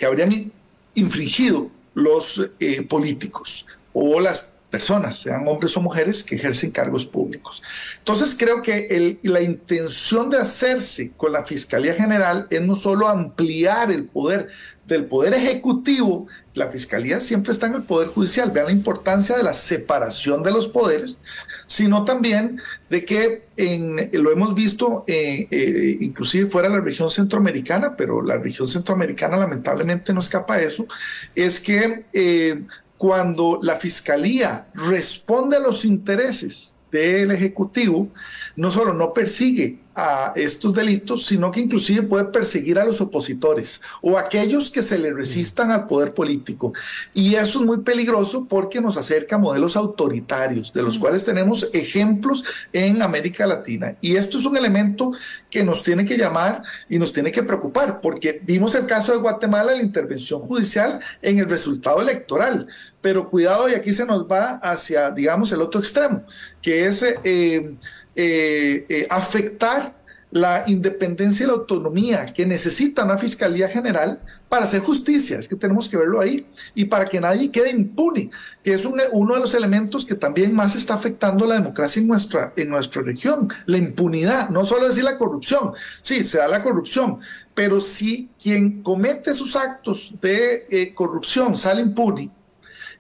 [0.04, 0.52] habrían
[0.96, 2.50] infringido los
[2.88, 7.64] políticos o las personas, sean hombres o mujeres, que ejercen cargos públicos.
[7.98, 13.92] Entonces creo que la intención de hacerse con la Fiscalía General es no solo ampliar
[13.92, 14.48] el poder
[14.86, 19.44] del Poder Ejecutivo, la Fiscalía siempre está en el Poder Judicial, vean la importancia de
[19.44, 21.20] la separación de los poderes,
[21.66, 23.48] sino también de que
[24.14, 29.38] lo hemos visto eh, eh, inclusive fuera de la región centroamericana, pero la región centroamericana
[29.38, 30.88] lamentablemente no escapa a eso,
[31.36, 32.64] es que eh,
[32.98, 38.10] cuando la fiscalía responde a los intereses del Ejecutivo,
[38.56, 43.82] no solo no persigue a estos delitos, sino que inclusive puede perseguir a los opositores
[44.00, 46.72] o aquellos que se le resistan al poder político.
[47.16, 51.68] Y eso es muy peligroso porque nos acerca a modelos autoritarios, de los cuales tenemos
[51.74, 53.98] ejemplos en América Latina.
[54.00, 55.12] Y esto es un elemento
[55.50, 59.18] que nos tiene que llamar y nos tiene que preocupar, porque vimos el caso de
[59.18, 62.68] Guatemala, la intervención judicial en el resultado electoral.
[63.02, 66.24] Pero cuidado, y aquí se nos va hacia, digamos, el otro extremo,
[66.62, 67.04] que es...
[67.24, 67.76] Eh,
[68.20, 69.96] eh, eh, afectar
[70.32, 75.56] la independencia y la autonomía que necesita una Fiscalía General para hacer justicia, es que
[75.56, 78.32] tenemos que verlo ahí, y para que nadie quede impune,
[78.64, 82.54] que es uno de los elementos que también más está afectando la democracia en nuestra,
[82.58, 87.20] en nuestra región, la impunidad, no solo decir la corrupción, sí, se da la corrupción,
[87.54, 92.32] pero si quien comete sus actos de eh, corrupción sale impune,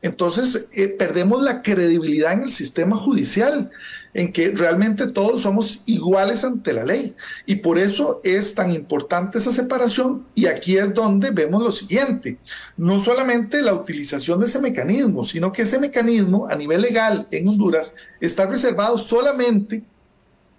[0.03, 3.71] entonces perdemos la credibilidad en el sistema judicial
[4.17, 7.15] en que realmente todos somos iguales ante la ley.
[7.45, 10.25] Y por eso es tan importante esa separación.
[10.33, 12.39] Y aquí es donde vemos lo siguiente,
[12.77, 17.47] no solamente la utilización de ese mecanismo, sino que ese mecanismo a nivel legal en
[17.47, 19.83] Honduras está reservado solamente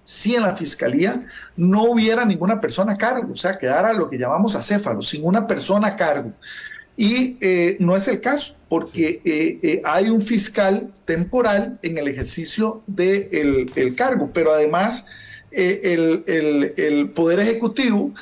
[0.05, 4.19] si en la fiscalía no hubiera ninguna persona a cargo, o sea, quedara lo que
[4.19, 6.33] llamamos acéfalo, sin una persona a cargo.
[7.01, 12.09] Y eh, no es el caso, porque eh, eh, hay un fiscal temporal en el
[12.09, 15.07] ejercicio del el cargo, pero además
[15.53, 18.13] el, el, Poder Ejecutivo,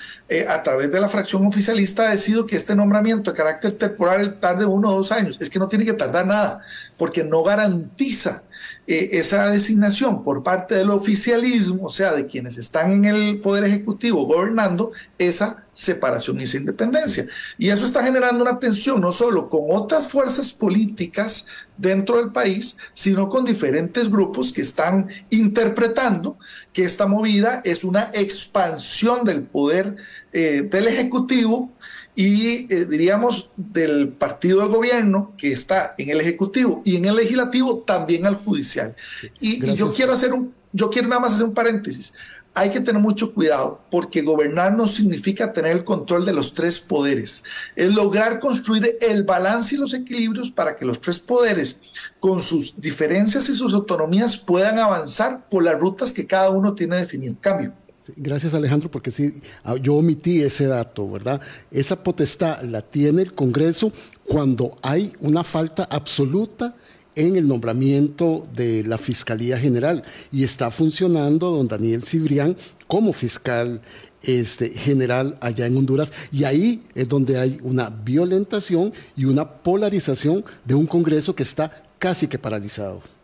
[0.47, 4.67] a través de la fracción oficialista, ha decidido que este nombramiento de carácter temporal tarde
[4.67, 5.39] uno o dos años.
[5.41, 6.61] Es que no tiene que tardar nada,
[6.97, 8.43] porque no garantiza
[8.87, 14.25] esa designación por parte del oficialismo, o sea, de quienes están en el Poder Ejecutivo
[14.27, 17.27] gobernando, esa separación y esa independencia.
[17.59, 22.77] Y eso está generando una tensión no solo con otras fuerzas políticas dentro del país,
[22.95, 26.39] sino con diferentes grupos que están interpretando
[26.73, 29.97] que esta movida es una expansión del poder
[30.33, 31.73] eh, del Ejecutivo
[32.17, 37.17] y eh, diríamos del partido de gobierno que está en el Ejecutivo y en el
[37.17, 38.97] Legislativo también al Judicial.
[39.41, 42.15] y, y yo quiero hacer un, yo quiero nada más hacer un paréntesis
[42.57, 46.81] hay que tener mucho cuidado porque gobernar no significa tener el control de los tres
[46.81, 47.45] poderes.
[47.77, 51.81] Es lograr construir el balance y los equilibrios para que los tres poderes,
[52.19, 56.97] con sus diferencias y sus autonomías, puedan avanzar por las rutas que cada uno tiene
[56.97, 57.37] definido.
[57.43, 57.75] Cambio.
[58.17, 61.41] Gracias Alejandro, porque sí, ah, yo omití ese dato, ¿verdad?
[61.71, 63.93] Esa potestad la tiene el Congreso
[64.25, 66.77] cuando hay una falta absoluta
[67.17, 73.81] en el nombramiento de la Fiscalía General y está funcionando don Daniel Cibrián como fiscal
[74.23, 80.45] este, general allá en Honduras y ahí es donde hay una violentación y una polarización
[80.65, 83.16] de un Congreso que está casi que paralizado.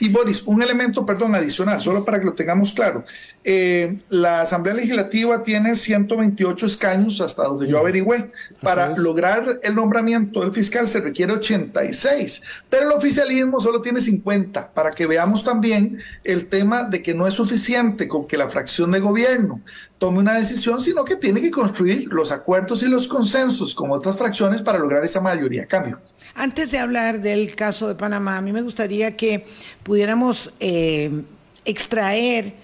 [0.00, 3.04] Y Boris, un elemento, perdón, adicional, solo para que lo tengamos claro.
[3.44, 8.30] Eh, la Asamblea Legislativa tiene 128 escaños hasta donde yo averigüé.
[8.60, 14.72] Para lograr el nombramiento del fiscal se requiere 86, pero el oficialismo solo tiene 50,
[14.72, 18.90] para que veamos también el tema de que no es suficiente con que la fracción
[18.90, 19.60] de gobierno
[19.98, 24.16] tome una decisión, sino que tiene que construir los acuerdos y los consensos con otras
[24.16, 25.66] fracciones para lograr esa mayoría.
[25.66, 26.00] Cambio.
[26.38, 29.44] Antes de hablar del caso de Panamá, a mí me gustaría que
[29.82, 31.24] pudiéramos eh,
[31.64, 32.54] extraer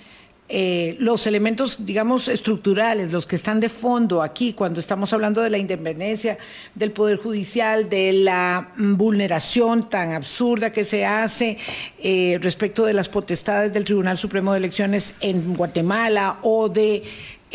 [0.49, 5.51] eh, los elementos, digamos, estructurales, los que están de fondo aquí, cuando estamos hablando de
[5.51, 6.39] la independencia
[6.77, 11.59] del Poder Judicial, de la vulneración tan absurda que se hace
[11.99, 17.03] eh, respecto de las potestades del Tribunal Supremo de Elecciones en Guatemala o de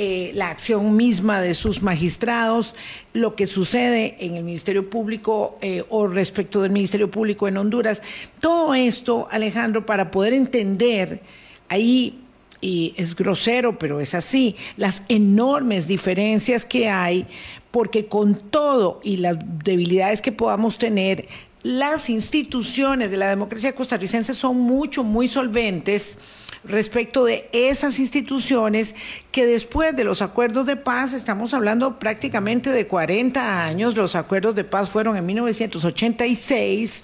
[0.02, 2.74] eh, la acción misma de sus magistrados,
[3.12, 5.60] lo que sucede en el Ministerio Público
[5.90, 8.02] o respecto del Ministerio Público en Honduras.
[8.40, 11.22] Todo esto, Alejandro, para poder entender
[11.68, 12.18] ahí
[12.62, 17.28] es grosero, pero es así, las enormes diferencias que hay,
[17.70, 21.28] porque con todo y las debilidades que podamos tener,
[21.62, 26.18] las instituciones de la democracia costarricense son mucho, muy solventes
[26.64, 28.96] respecto de esas instituciones
[29.32, 34.56] que después de los acuerdos de paz, estamos hablando prácticamente de 40 años, los acuerdos
[34.56, 37.04] de paz fueron en 1986,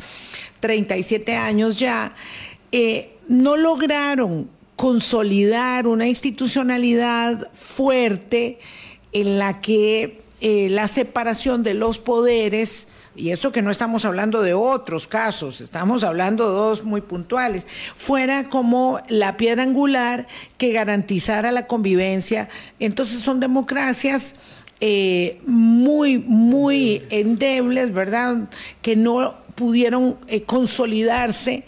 [0.59, 2.13] 37 años ya,
[2.71, 8.59] eh, no lograron consolidar una institucionalidad fuerte
[9.13, 14.41] en la que eh, la separación de los poderes, y eso que no estamos hablando
[14.41, 20.73] de otros casos, estamos hablando de dos muy puntuales, fuera como la piedra angular que
[20.73, 22.49] garantizara la convivencia.
[22.79, 24.35] Entonces son democracias
[24.81, 28.49] eh, muy, muy endebles, ¿verdad?
[28.81, 31.63] Que no pudieron eh, consolidarse,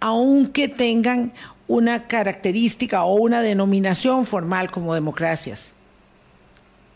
[0.00, 1.32] aunque tengan
[1.68, 5.74] una característica o una denominación formal como democracias.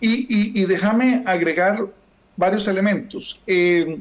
[0.01, 1.86] Y, déjame agregar
[2.41, 4.01] varios elementos, eh,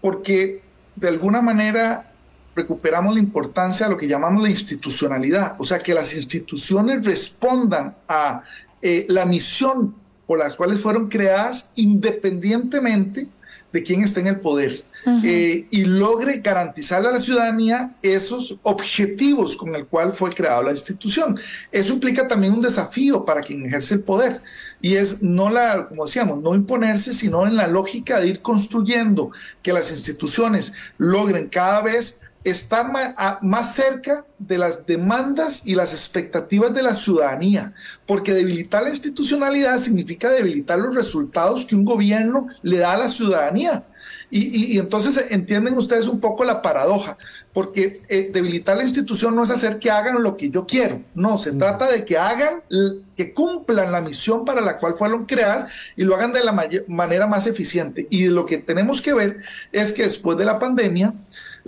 [0.00, 0.62] porque
[0.96, 2.10] de alguna manera
[2.56, 7.94] recuperamos la importancia de lo que llamamos la institucionalidad, o sea, que las instituciones respondan
[8.08, 8.42] a
[8.80, 9.94] eh, la misión
[10.26, 13.28] por las cuales fueron creadas independientemente
[13.70, 14.72] de quién está en el poder.
[15.24, 20.70] Eh, y logre garantizarle a la ciudadanía esos objetivos con el cual fue creada la
[20.70, 21.38] institución.
[21.70, 24.40] Eso implica también un desafío para quien ejerce el poder
[24.80, 29.30] y es no la, como decíamos, no imponerse, sino en la lógica de ir construyendo
[29.62, 32.90] que las instituciones logren cada vez estar
[33.42, 37.74] más, cerca de las demandas y las expectativas de la ciudadanía,
[38.06, 43.08] porque debilitar la institucionalidad significa debilitar los resultados que un gobierno le da a la
[43.08, 43.84] ciudadanía.
[44.30, 47.16] Y, entonces entienden ustedes un poco la paradoja,
[47.54, 51.38] porque eh, debilitar la institución no es hacer que hagan lo que yo quiero, no,
[51.38, 52.62] se trata de que hagan,
[53.16, 56.52] que cumplan la misión para la cual fueron creadas y lo hagan de la
[56.88, 58.06] manera más eficiente.
[58.10, 59.38] Y lo que tenemos que ver
[59.72, 61.14] es que después de la pandemia,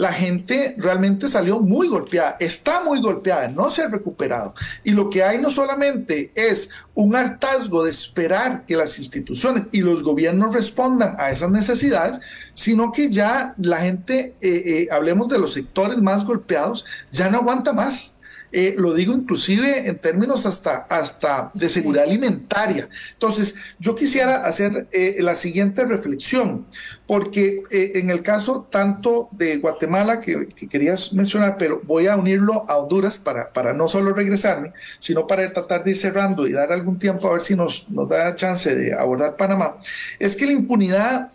[0.00, 4.54] la gente realmente salió muy golpeada, está muy golpeada, no se ha recuperado.
[4.82, 9.82] Y lo que hay no solamente es un hartazgo de esperar que las instituciones y
[9.82, 12.18] los gobiernos respondan a esas necesidades,
[12.54, 17.36] sino que ya la gente, eh, eh, hablemos de los sectores más golpeados, ya no
[17.36, 18.14] aguanta más.
[18.52, 22.88] Eh, lo digo inclusive en términos hasta, hasta de seguridad alimentaria.
[23.12, 26.66] Entonces, yo quisiera hacer eh, la siguiente reflexión,
[27.06, 32.68] porque eh, en el caso tanto de Guatemala, que, querías mencionar, pero voy a unirlo
[32.68, 36.72] a Honduras para, para no solo regresarme, sino para tratar de ir cerrando y dar
[36.72, 39.76] algún tiempo a ver si nos, nos da chance de abordar Panamá,
[40.18, 41.30] es que la impunidad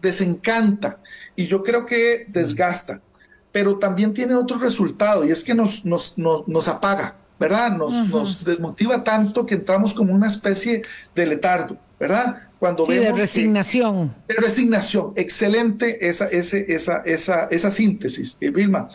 [0.00, 0.98] desencanta
[1.34, 3.00] y yo creo que desgasta
[3.52, 7.76] pero también tiene otro resultado y es que nos, nos, nos, apaga, ¿verdad?
[7.76, 10.82] Nos, nos desmotiva tanto que entramos como una especie
[11.14, 12.48] de letardo, ¿verdad?
[12.58, 14.14] Cuando vemos de resignación.
[14.26, 18.88] de resignación, excelente esa, ese, esa, esa, esa síntesis, eh, Vilma.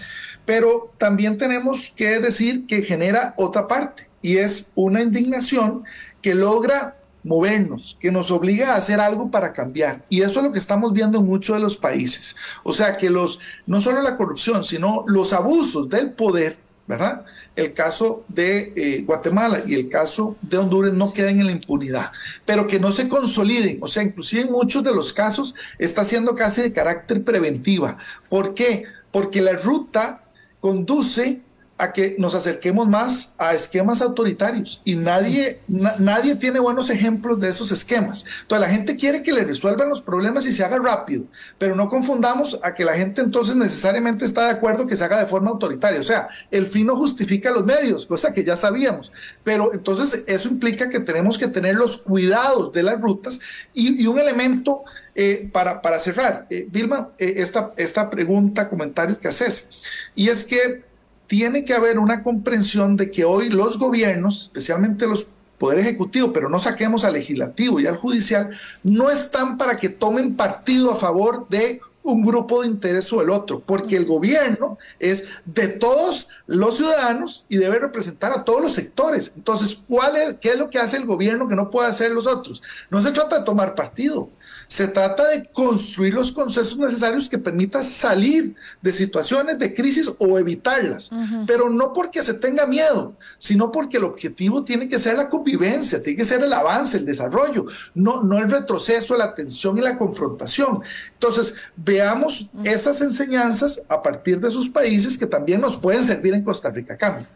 [0.46, 5.84] Pero también tenemos que decir que genera otra parte y es una indignación
[6.22, 6.97] que logra
[7.28, 10.06] movernos, que nos obliga a hacer algo para cambiar.
[10.10, 12.36] Y eso es lo que estamos viendo en muchos de los países.
[12.64, 16.58] O sea, que los, no solo la corrupción, sino los abusos del poder,
[16.88, 17.26] ¿verdad?
[17.56, 22.12] El caso de eh, Guatemala y el caso de Honduras no queden en la impunidad,
[22.46, 23.80] pero que no se consoliden.
[23.82, 27.98] O sea, inclusive en muchos de los casos está siendo casi de carácter preventiva.
[28.30, 28.86] ¿Por qué?
[29.12, 30.24] Porque la ruta
[30.62, 31.42] conduce
[31.78, 37.50] a que nos acerquemos más a esquemas autoritarios y nadie, nadie tiene buenos ejemplos de
[37.50, 38.26] esos esquemas.
[38.42, 41.26] Entonces la gente quiere que le resuelvan los problemas y se haga rápido,
[41.58, 45.20] pero no confundamos a que la gente entonces necesariamente está de acuerdo que se haga
[45.20, 46.00] de forma autoritaria.
[46.00, 49.12] O sea, el fin no justifica los medios, cosa que ya sabíamos,
[49.44, 53.40] pero entonces eso implica que tenemos que tener los cuidados de las rutas
[53.74, 54.84] y, un elemento
[55.16, 59.70] eh, para, para, cerrar, eh, Vilma, eh, esta, esta pregunta, comentario que haces,
[60.16, 60.87] y es que
[61.28, 66.50] tiene que haber una comprensión de que hoy los gobiernos, especialmente los poder ejecutivo, pero
[66.50, 68.50] no saquemos al legislativo y al judicial,
[68.84, 73.30] no están para que tomen partido a favor de un grupo de interés o el
[73.30, 78.74] otro, porque el gobierno es de todos los ciudadanos y debe representar a todos los
[78.74, 79.34] sectores.
[79.36, 82.28] Entonces, ¿cuál es, ¿qué es lo que hace el gobierno que no puede hacer los
[82.28, 82.62] otros?
[82.90, 84.30] No se trata de tomar partido,
[84.68, 90.38] se trata de construir los consensos necesarios que permitan salir de situaciones de crisis o
[90.38, 91.10] evitarlas,
[91.46, 96.04] pero no porque se tenga miedo, sino porque el objetivo tiene que ser la convivencia,
[96.04, 97.66] tiene que ser el avance, el desarrollo,
[97.96, 100.82] no, no el retroceso, la tensión y la confrontación.
[101.14, 106.44] Entonces, veamos esas enseñanzas a partir de sus países que también nos pueden servir en
[106.44, 106.98] Costa Rica.
[106.98, 107.28] Cambio.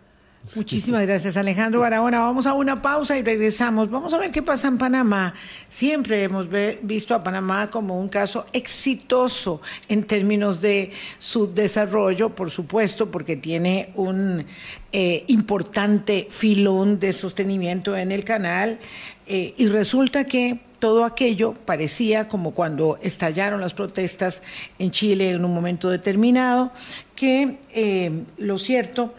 [0.56, 2.20] Muchísimas gracias, Alejandro Barahona.
[2.20, 3.92] Vamos a una pausa y regresamos.
[3.92, 5.36] Vamos a ver qué pasa en Panamá.
[5.70, 6.48] Siempre hemos
[6.82, 13.36] visto a Panamá como un caso exitoso en términos de su desarrollo, por supuesto, porque
[13.36, 14.44] tiene un
[14.92, 18.80] eh, importante filón de sostenimiento en el canal.
[19.28, 24.42] Eh, y resulta que todo aquello parecía como cuando estallaron las protestas
[24.80, 26.72] en Chile en un momento determinado,
[27.16, 29.14] que eh, lo cierto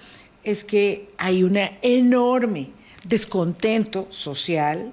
[0.65, 2.71] que hay un enorme
[3.05, 4.93] descontento social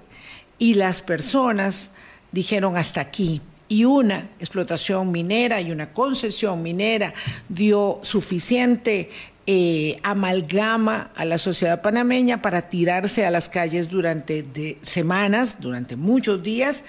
[0.58, 1.92] y las personas
[2.32, 3.42] dijeron hasta aquí.
[3.68, 7.14] Y una explotación minera y una concesión minera
[7.48, 9.10] dio suficiente
[9.46, 16.44] eh, amalgama a la sociedad panameña para tirarse a las calles durante semanas, durante muchos
[16.44, 16.84] días,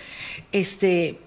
[0.52, 1.18] este,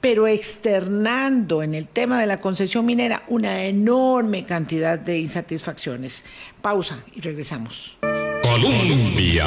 [0.00, 6.24] pero externando en el tema de la concesión minera una enorme cantidad de insatisfacciones.
[6.62, 7.98] Pausa y regresamos.
[8.42, 9.46] Colombia.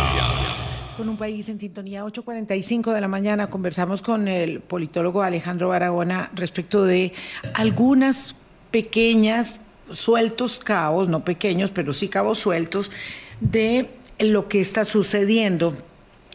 [0.97, 6.29] Con un país en sintonía 8.45 de la mañana conversamos con el politólogo Alejandro Baragona
[6.35, 7.13] respecto de
[7.53, 8.35] algunas
[8.71, 9.61] pequeñas,
[9.93, 12.91] sueltos cabos, no pequeños, pero sí cabos sueltos,
[13.39, 13.89] de
[14.19, 15.75] lo que está sucediendo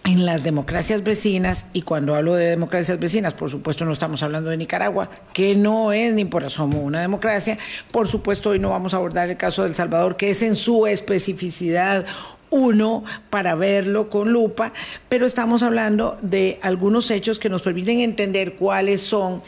[0.06, 4.50] en las democracias vecinas, y cuando hablo de democracias vecinas, por supuesto no estamos hablando
[4.50, 7.58] de Nicaragua, que no es ni por asomo una democracia,
[7.90, 10.54] por supuesto hoy no vamos a abordar el caso de El Salvador, que es en
[10.54, 12.06] su especificidad
[12.50, 14.72] uno para verlo con lupa,
[15.08, 19.42] pero estamos hablando de algunos hechos que nos permiten entender cuáles son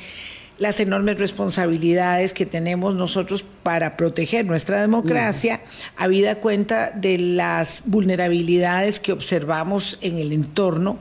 [0.58, 5.62] las enormes responsabilidades que tenemos nosotros para proteger nuestra democracia,
[5.96, 10.98] habida cuenta de las vulnerabilidades que observamos en el entorno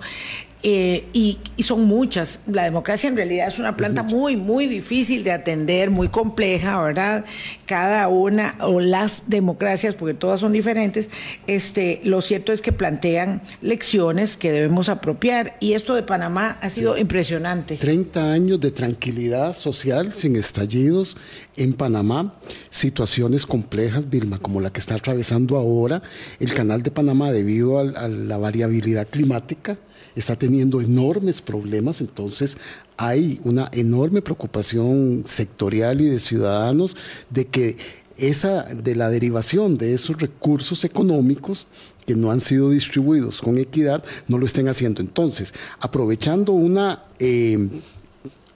[0.64, 2.40] eh, y, son muchas.
[2.48, 7.26] La democracia en realidad es una planta muy, muy difícil de atender, muy compleja, ¿verdad?
[7.66, 11.10] Cada una, o las democracias, porque todas son diferentes,
[11.46, 15.58] este, lo cierto es que plantean lecciones que debemos apropiar.
[15.60, 17.78] Y esto de Panamá ha sido impresionante.
[17.78, 21.18] 30 años de tranquilidad social sin estallidos
[21.58, 22.36] en Panamá,
[22.70, 26.02] situaciones complejas, Vilma, como la que está atravesando ahora
[26.40, 29.78] el canal de Panamá debido a la variabilidad climática
[30.20, 32.58] está teniendo enormes problemas, entonces
[32.98, 36.96] hay una enorme preocupación sectorial y de ciudadanos
[37.30, 37.78] de que
[38.18, 41.68] esa de la derivación de esos recursos económicos
[42.08, 45.02] que no han sido distribuidos con equidad no lo estén haciendo.
[45.02, 47.70] Entonces, aprovechando una eh,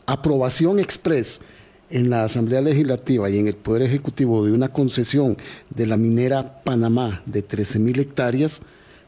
[0.06, 1.42] aprobación express
[1.92, 5.38] en la Asamblea Legislativa y en el Poder Ejecutivo de una concesión
[5.70, 8.62] de la minera Panamá de 13 mil hectáreas,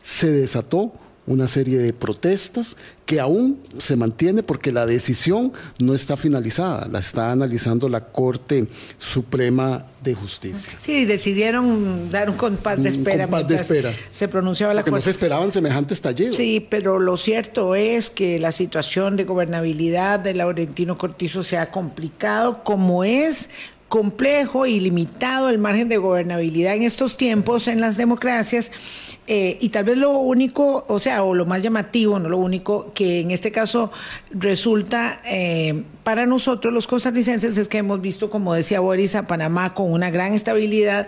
[0.04, 0.93] se desató
[1.26, 6.99] una serie de protestas que aún se mantiene porque la decisión no está finalizada, la
[6.99, 8.67] está analizando la Corte
[8.97, 10.74] Suprema de Justicia.
[10.82, 13.26] Sí, decidieron dar un compás de espera.
[13.26, 13.93] Un compás de espera.
[14.11, 15.01] Se pronunciaba la porque Corte.
[15.01, 16.36] no se esperaban semejantes talleres.
[16.36, 21.71] Sí, pero lo cierto es que la situación de gobernabilidad de Laurentino Cortizo se ha
[21.71, 23.49] complicado como es
[23.93, 28.71] complejo y limitado el margen de gobernabilidad en estos tiempos en las democracias.
[29.27, 32.91] Eh, y tal vez lo único, o sea, o lo más llamativo, no lo único,
[32.95, 33.91] que en este caso
[34.31, 39.75] resulta eh, para nosotros los costarricenses es que hemos visto, como decía Boris, a Panamá
[39.75, 41.07] con una gran estabilidad,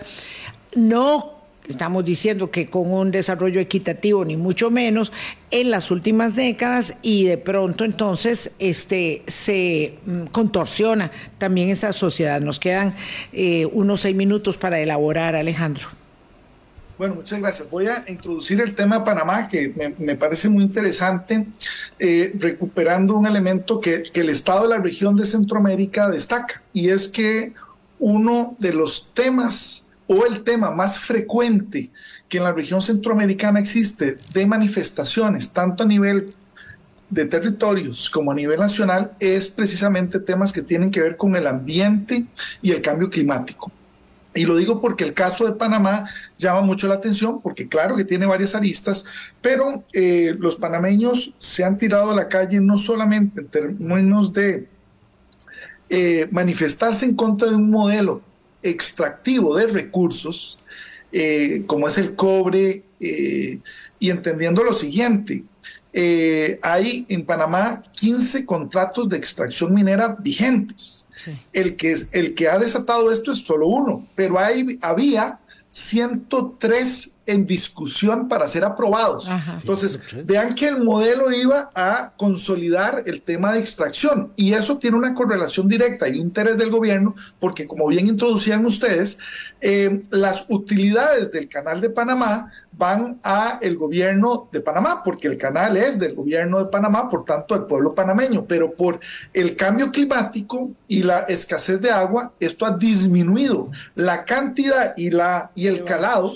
[0.76, 1.35] no
[1.68, 5.12] estamos diciendo que con un desarrollo equitativo ni mucho menos
[5.50, 12.40] en las últimas décadas y de pronto entonces este se mm, contorsiona también esa sociedad.
[12.40, 12.94] Nos quedan
[13.32, 15.88] eh, unos seis minutos para elaborar, Alejandro.
[16.98, 17.70] Bueno, muchas gracias.
[17.70, 21.46] Voy a introducir el tema de Panamá, que me, parece muy interesante,
[21.98, 26.88] eh, recuperando un elemento que, que el Estado de la región de Centroamérica destaca, y
[26.88, 27.52] es que
[27.98, 31.90] uno de los temas o el tema más frecuente
[32.28, 36.34] que en la región centroamericana existe de manifestaciones, tanto a nivel
[37.10, 41.46] de territorios como a nivel nacional, es precisamente temas que tienen que ver con el
[41.46, 42.26] ambiente
[42.62, 43.70] y el cambio climático.
[44.34, 48.04] Y lo digo porque el caso de Panamá llama mucho la atención, porque claro que
[48.04, 49.04] tiene varias aristas,
[49.40, 54.68] pero eh, los panameños se han tirado a la calle no solamente en términos de
[55.88, 58.20] eh, manifestarse en contra de un modelo
[58.70, 60.58] extractivo de recursos,
[61.12, 65.44] eh, como es el cobre, y entendiendo lo siguiente,
[66.62, 71.08] hay en Panamá 15 contratos de extracción minera vigentes.
[71.52, 75.40] El, que es, el que ha desatado esto es solo uno, pero hay, había
[75.76, 79.28] 103 en discusión para ser aprobados.
[79.60, 84.96] Entonces, vean que el modelo iba a consolidar el tema de extracción y eso tiene
[84.96, 89.18] una correlación directa y un interés del gobierno porque, como bien introducían ustedes,
[89.60, 95.38] eh, las utilidades del canal de Panamá van a el gobierno de Panamá, porque el
[95.38, 99.00] canal es del gobierno de Panamá, por tanto del pueblo panameño, pero por
[99.32, 103.70] el cambio climático y la escasez de agua, esto ha disminuido.
[103.94, 106.34] La cantidad y, la, y el calado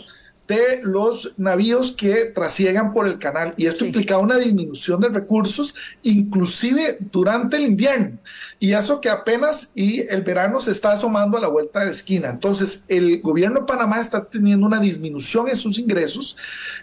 [0.51, 5.77] de los navíos que trasiegan por el canal y esto implica una disminución de recursos
[6.03, 8.19] inclusive durante el invierno
[8.59, 11.93] y eso que apenas y el verano se está asomando a la vuelta de la
[11.93, 12.31] esquina.
[12.31, 16.37] Entonces el gobierno de Panamá está teniendo una disminución en sus ingresos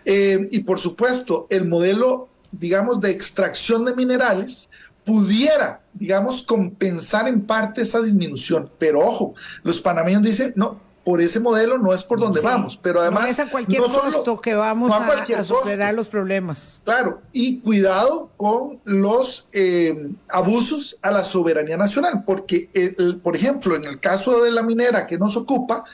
[0.05, 4.69] eh, y por supuesto el modelo digamos de extracción de minerales
[5.03, 8.69] pudiera, digamos, compensar en parte esa disminución.
[8.77, 12.99] Pero ojo, los panameños dicen, no, por ese modelo no es por donde vamos, pero
[12.99, 13.23] además...
[13.23, 16.81] No es a cualquier costo que vamos a, superar los problemas.
[16.83, 22.93] Claro, y cuidado con los eh, abusos a la soberanía nacional, porque,
[23.23, 25.85] por ejemplo, en el caso de la minera que nos ocupa,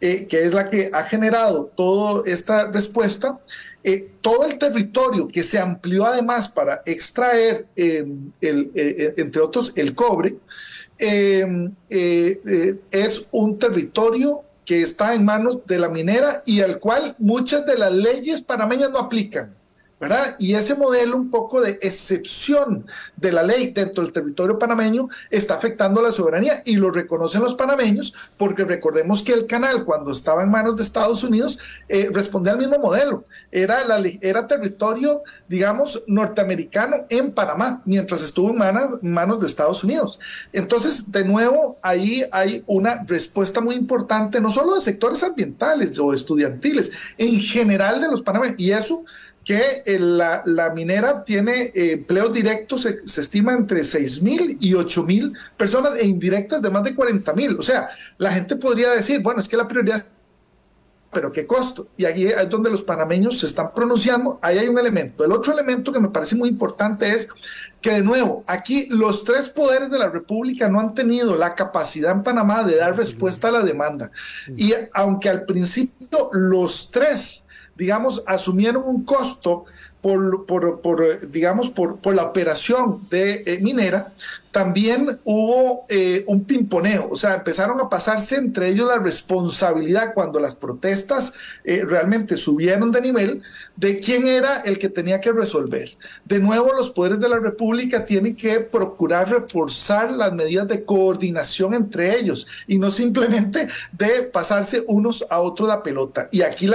[0.00, 3.40] eh, que es la que ha generado toda esta respuesta,
[3.82, 10.36] eh, todo el territorio que se amplió además para extraer, el, entre otros, el cobre,
[10.96, 11.66] es
[13.32, 17.92] un territorio que está en manos de la minera y al cual muchas de las
[17.92, 19.56] leyes panameñas no aplican.
[20.00, 20.34] ¿Verdad?
[20.38, 22.86] Y ese modelo un poco de excepción
[23.16, 27.54] de la ley dentro del territorio panameño está afectando la soberanía y lo reconocen los
[27.54, 32.52] panameños porque recordemos que el canal cuando estaba en manos de Estados Unidos eh, respondía
[32.52, 33.24] al mismo modelo.
[33.52, 39.84] Era, la, era territorio, digamos, norteamericano en Panamá mientras estuvo en manos, manos de Estados
[39.84, 40.18] Unidos.
[40.54, 46.14] Entonces, de nuevo, ahí hay una respuesta muy importante, no solo de sectores ambientales o
[46.14, 48.58] estudiantiles, en general de los panameños.
[48.58, 49.04] Y eso
[49.50, 55.32] que la, minera tiene eh, empleos directos, se, estima entre 6 mil y 8 mil
[55.56, 57.58] personas e indirectas de más de 40 mil.
[57.58, 57.88] O sea,
[58.18, 60.06] la gente podría decir, bueno, es que la prioridad
[61.12, 61.88] pero qué costo.
[61.96, 64.38] Y aquí es donde los panameños se están pronunciando.
[64.40, 65.24] Ahí hay un elemento.
[65.24, 67.28] El otro elemento que me parece muy importante es
[67.80, 72.12] que, de nuevo, aquí los tres poderes de la República no han tenido la capacidad
[72.12, 74.12] en Panamá de dar respuesta a la demanda.
[74.56, 77.48] Y aunque al principio los tres
[77.80, 79.64] digamos, asumieron un costo
[80.02, 84.12] por, por, digamos, por, por, la operación de eh, minera,
[84.50, 90.40] también hubo eh, un pimponeo, o sea, empezaron a pasarse entre ellos la responsabilidad cuando
[90.40, 91.34] las protestas
[91.64, 93.42] eh, realmente subieron de nivel
[93.76, 95.88] de quién era el que tenía que resolver.
[96.24, 101.72] De nuevo, los poderes de la República tienen que procurar reforzar las medidas de coordinación
[101.74, 106.28] entre ellos y no simplemente de pasarse unos a otros la pelota.
[106.32, 106.68] Y aquí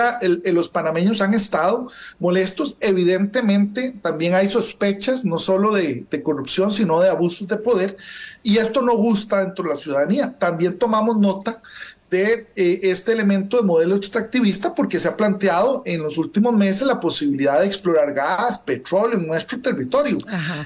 [0.45, 1.88] los panameños han estado
[2.19, 7.97] molestos, evidentemente también hay sospechas, no solo de corrupción, sino de abusos de poder
[8.43, 10.38] y esto no gusta dentro de la ciudadanía.
[10.38, 11.61] También tomamos nota
[12.09, 16.88] de eh, este elemento de modelo extractivista porque se ha planteado en los últimos meses
[16.88, 20.20] la posibilidad de explorar gas, petróleo en nuestro territorio.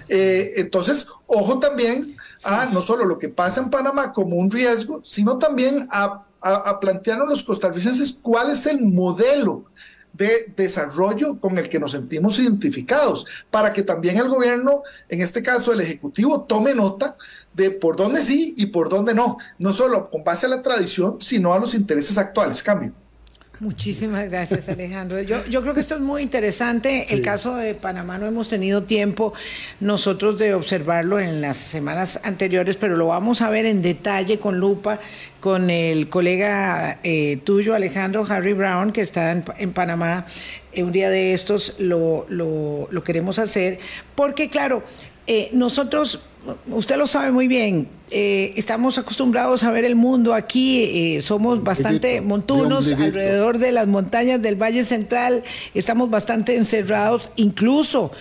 [0.10, 5.02] Eh, entonces, ojo también a no solo lo que pasa en Panamá como un riesgo,
[5.04, 9.66] sino también a, a, a plantearnos los costarricenses cuál es el modelo
[10.14, 15.41] de desarrollo con el que nos sentimos identificados, para que también el gobierno, en este
[15.41, 17.16] caso el Ejecutivo, tome nota
[17.53, 21.18] de por dónde sí y por dónde no, no solo con base a la tradición,
[21.20, 22.62] sino a los intereses actuales.
[22.64, 22.93] Cambio.
[23.62, 25.22] Muchísimas gracias, Alejandro.
[25.22, 27.14] Yo, yo creo que esto es muy interesante.
[27.14, 29.34] El caso de Panamá no hemos tenido tiempo
[29.82, 34.60] nosotros de observarlo en las semanas anteriores, pero lo vamos a ver en detalle con
[34.60, 35.01] lupa
[35.41, 40.26] con el colega eh, tuyo, Alejandro Harry Brown, que está en, Panamá.
[40.72, 43.80] Eh, un día de estos lo, lo, lo queremos hacer,
[44.16, 44.84] porque claro,
[45.28, 46.22] eh, nosotros,
[46.70, 51.64] usted lo sabe muy bien, eh, estamos acostumbrados a ver el mundo aquí, eh, somos
[51.64, 55.43] bastante montunos alrededor de las montañas del Valle Central,
[55.74, 58.12] estamos bastante encerrados, incluso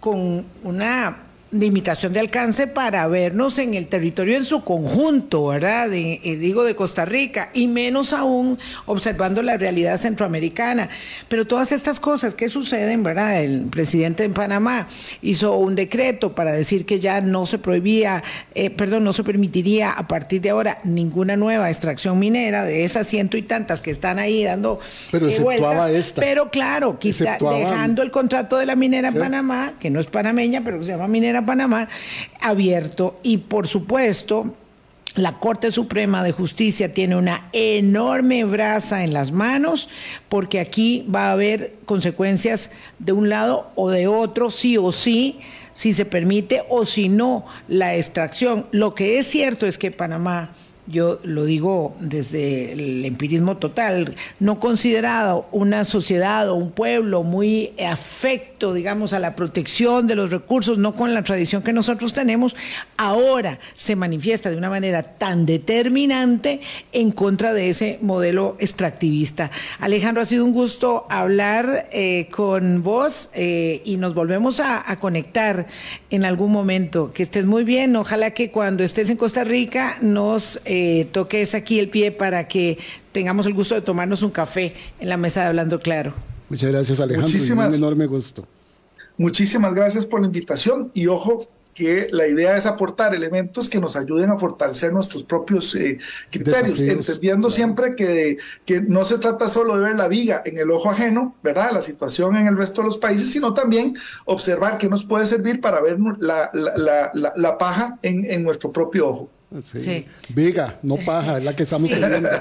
[0.00, 5.92] con una limitación de alcance para vernos en el territorio en su conjunto, ¿verdad?
[5.92, 10.88] Eh, digo de Costa Rica, y menos aún observando la realidad centroamericana.
[11.28, 13.42] Pero todas estas cosas que suceden, ¿verdad?
[13.42, 14.86] El presidente de Panamá
[15.22, 18.22] hizo un decreto para decir que ya no se prohibía,
[18.54, 23.08] eh, perdón, no se permitiría a partir de ahora ninguna nueva extracción minera de esas
[23.08, 24.78] ciento y tantas que están ahí dando
[25.10, 25.90] pero eh, vueltas.
[25.90, 26.20] Esta.
[26.20, 30.78] Pero claro, quizá, dejando el contrato de la minera Panamá, que no es panameña, pero
[30.78, 31.88] que se llama minera Panamá
[32.40, 34.54] abierto y por supuesto
[35.16, 39.88] la Corte Suprema de Justicia tiene una enorme brasa en las manos
[40.28, 45.40] porque aquí va a haber consecuencias de un lado o de otro, sí o sí,
[45.74, 48.66] si se permite o si no la extracción.
[48.70, 50.50] Lo que es cierto es que Panamá
[50.86, 57.72] yo lo digo desde el empirismo total, no considerado una sociedad o un pueblo muy
[57.86, 62.56] afecto, digamos, a la protección de los recursos, no con la tradición que nosotros tenemos,
[62.96, 66.60] ahora se manifiesta de una manera tan determinante
[66.92, 69.50] en contra de ese modelo extractivista.
[69.78, 75.66] Alejandro, ha sido un gusto hablar eh, con vos eh, y nos volvemos a, conectar
[76.10, 77.12] en algún momento.
[77.12, 80.79] Que estés muy bien, ojalá que cuando estés en Costa Rica nos eh,
[81.12, 82.78] toques aquí el pie para que
[83.12, 86.14] tengamos el gusto de tomarnos un café en la mesa de Hablando Claro.
[86.48, 88.46] Muchas gracias Alejandro, Muchísimas, un enorme gusto.
[89.16, 93.96] Muchísimas gracias por la invitación y ojo que la idea es aportar elementos que nos
[93.96, 95.98] ayuden a fortalecer nuestros propios eh,
[96.30, 100.70] criterios, entendiendo siempre que, que no se trata solo de ver la viga en el
[100.70, 101.70] ojo ajeno, ¿verdad?
[101.72, 105.60] La situación en el resto de los países, sino también observar qué nos puede servir
[105.60, 109.30] para ver la, la, la, la paja en, en nuestro propio ojo.
[109.62, 110.06] Sí.
[110.28, 112.28] Viga, no paja, es la que estamos teniendo.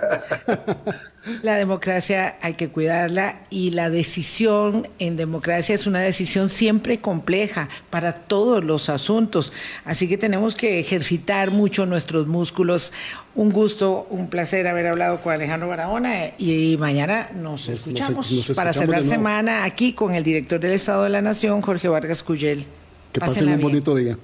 [1.44, 7.70] La democracia hay que cuidarla y la decisión en democracia es una decisión siempre compleja
[7.90, 9.52] para todos los asuntos.
[9.86, 12.92] Así que tenemos que ejercitar mucho nuestros músculos.
[13.36, 19.04] Un gusto, un placer haber hablado con Alejandro Barahona y mañana nos, escuchamos, para cerrar
[19.04, 22.66] semana aquí con el director del Estado de la Nación, Jorge Vargas Cuyel.
[23.12, 24.18] Que pasen un bonito día.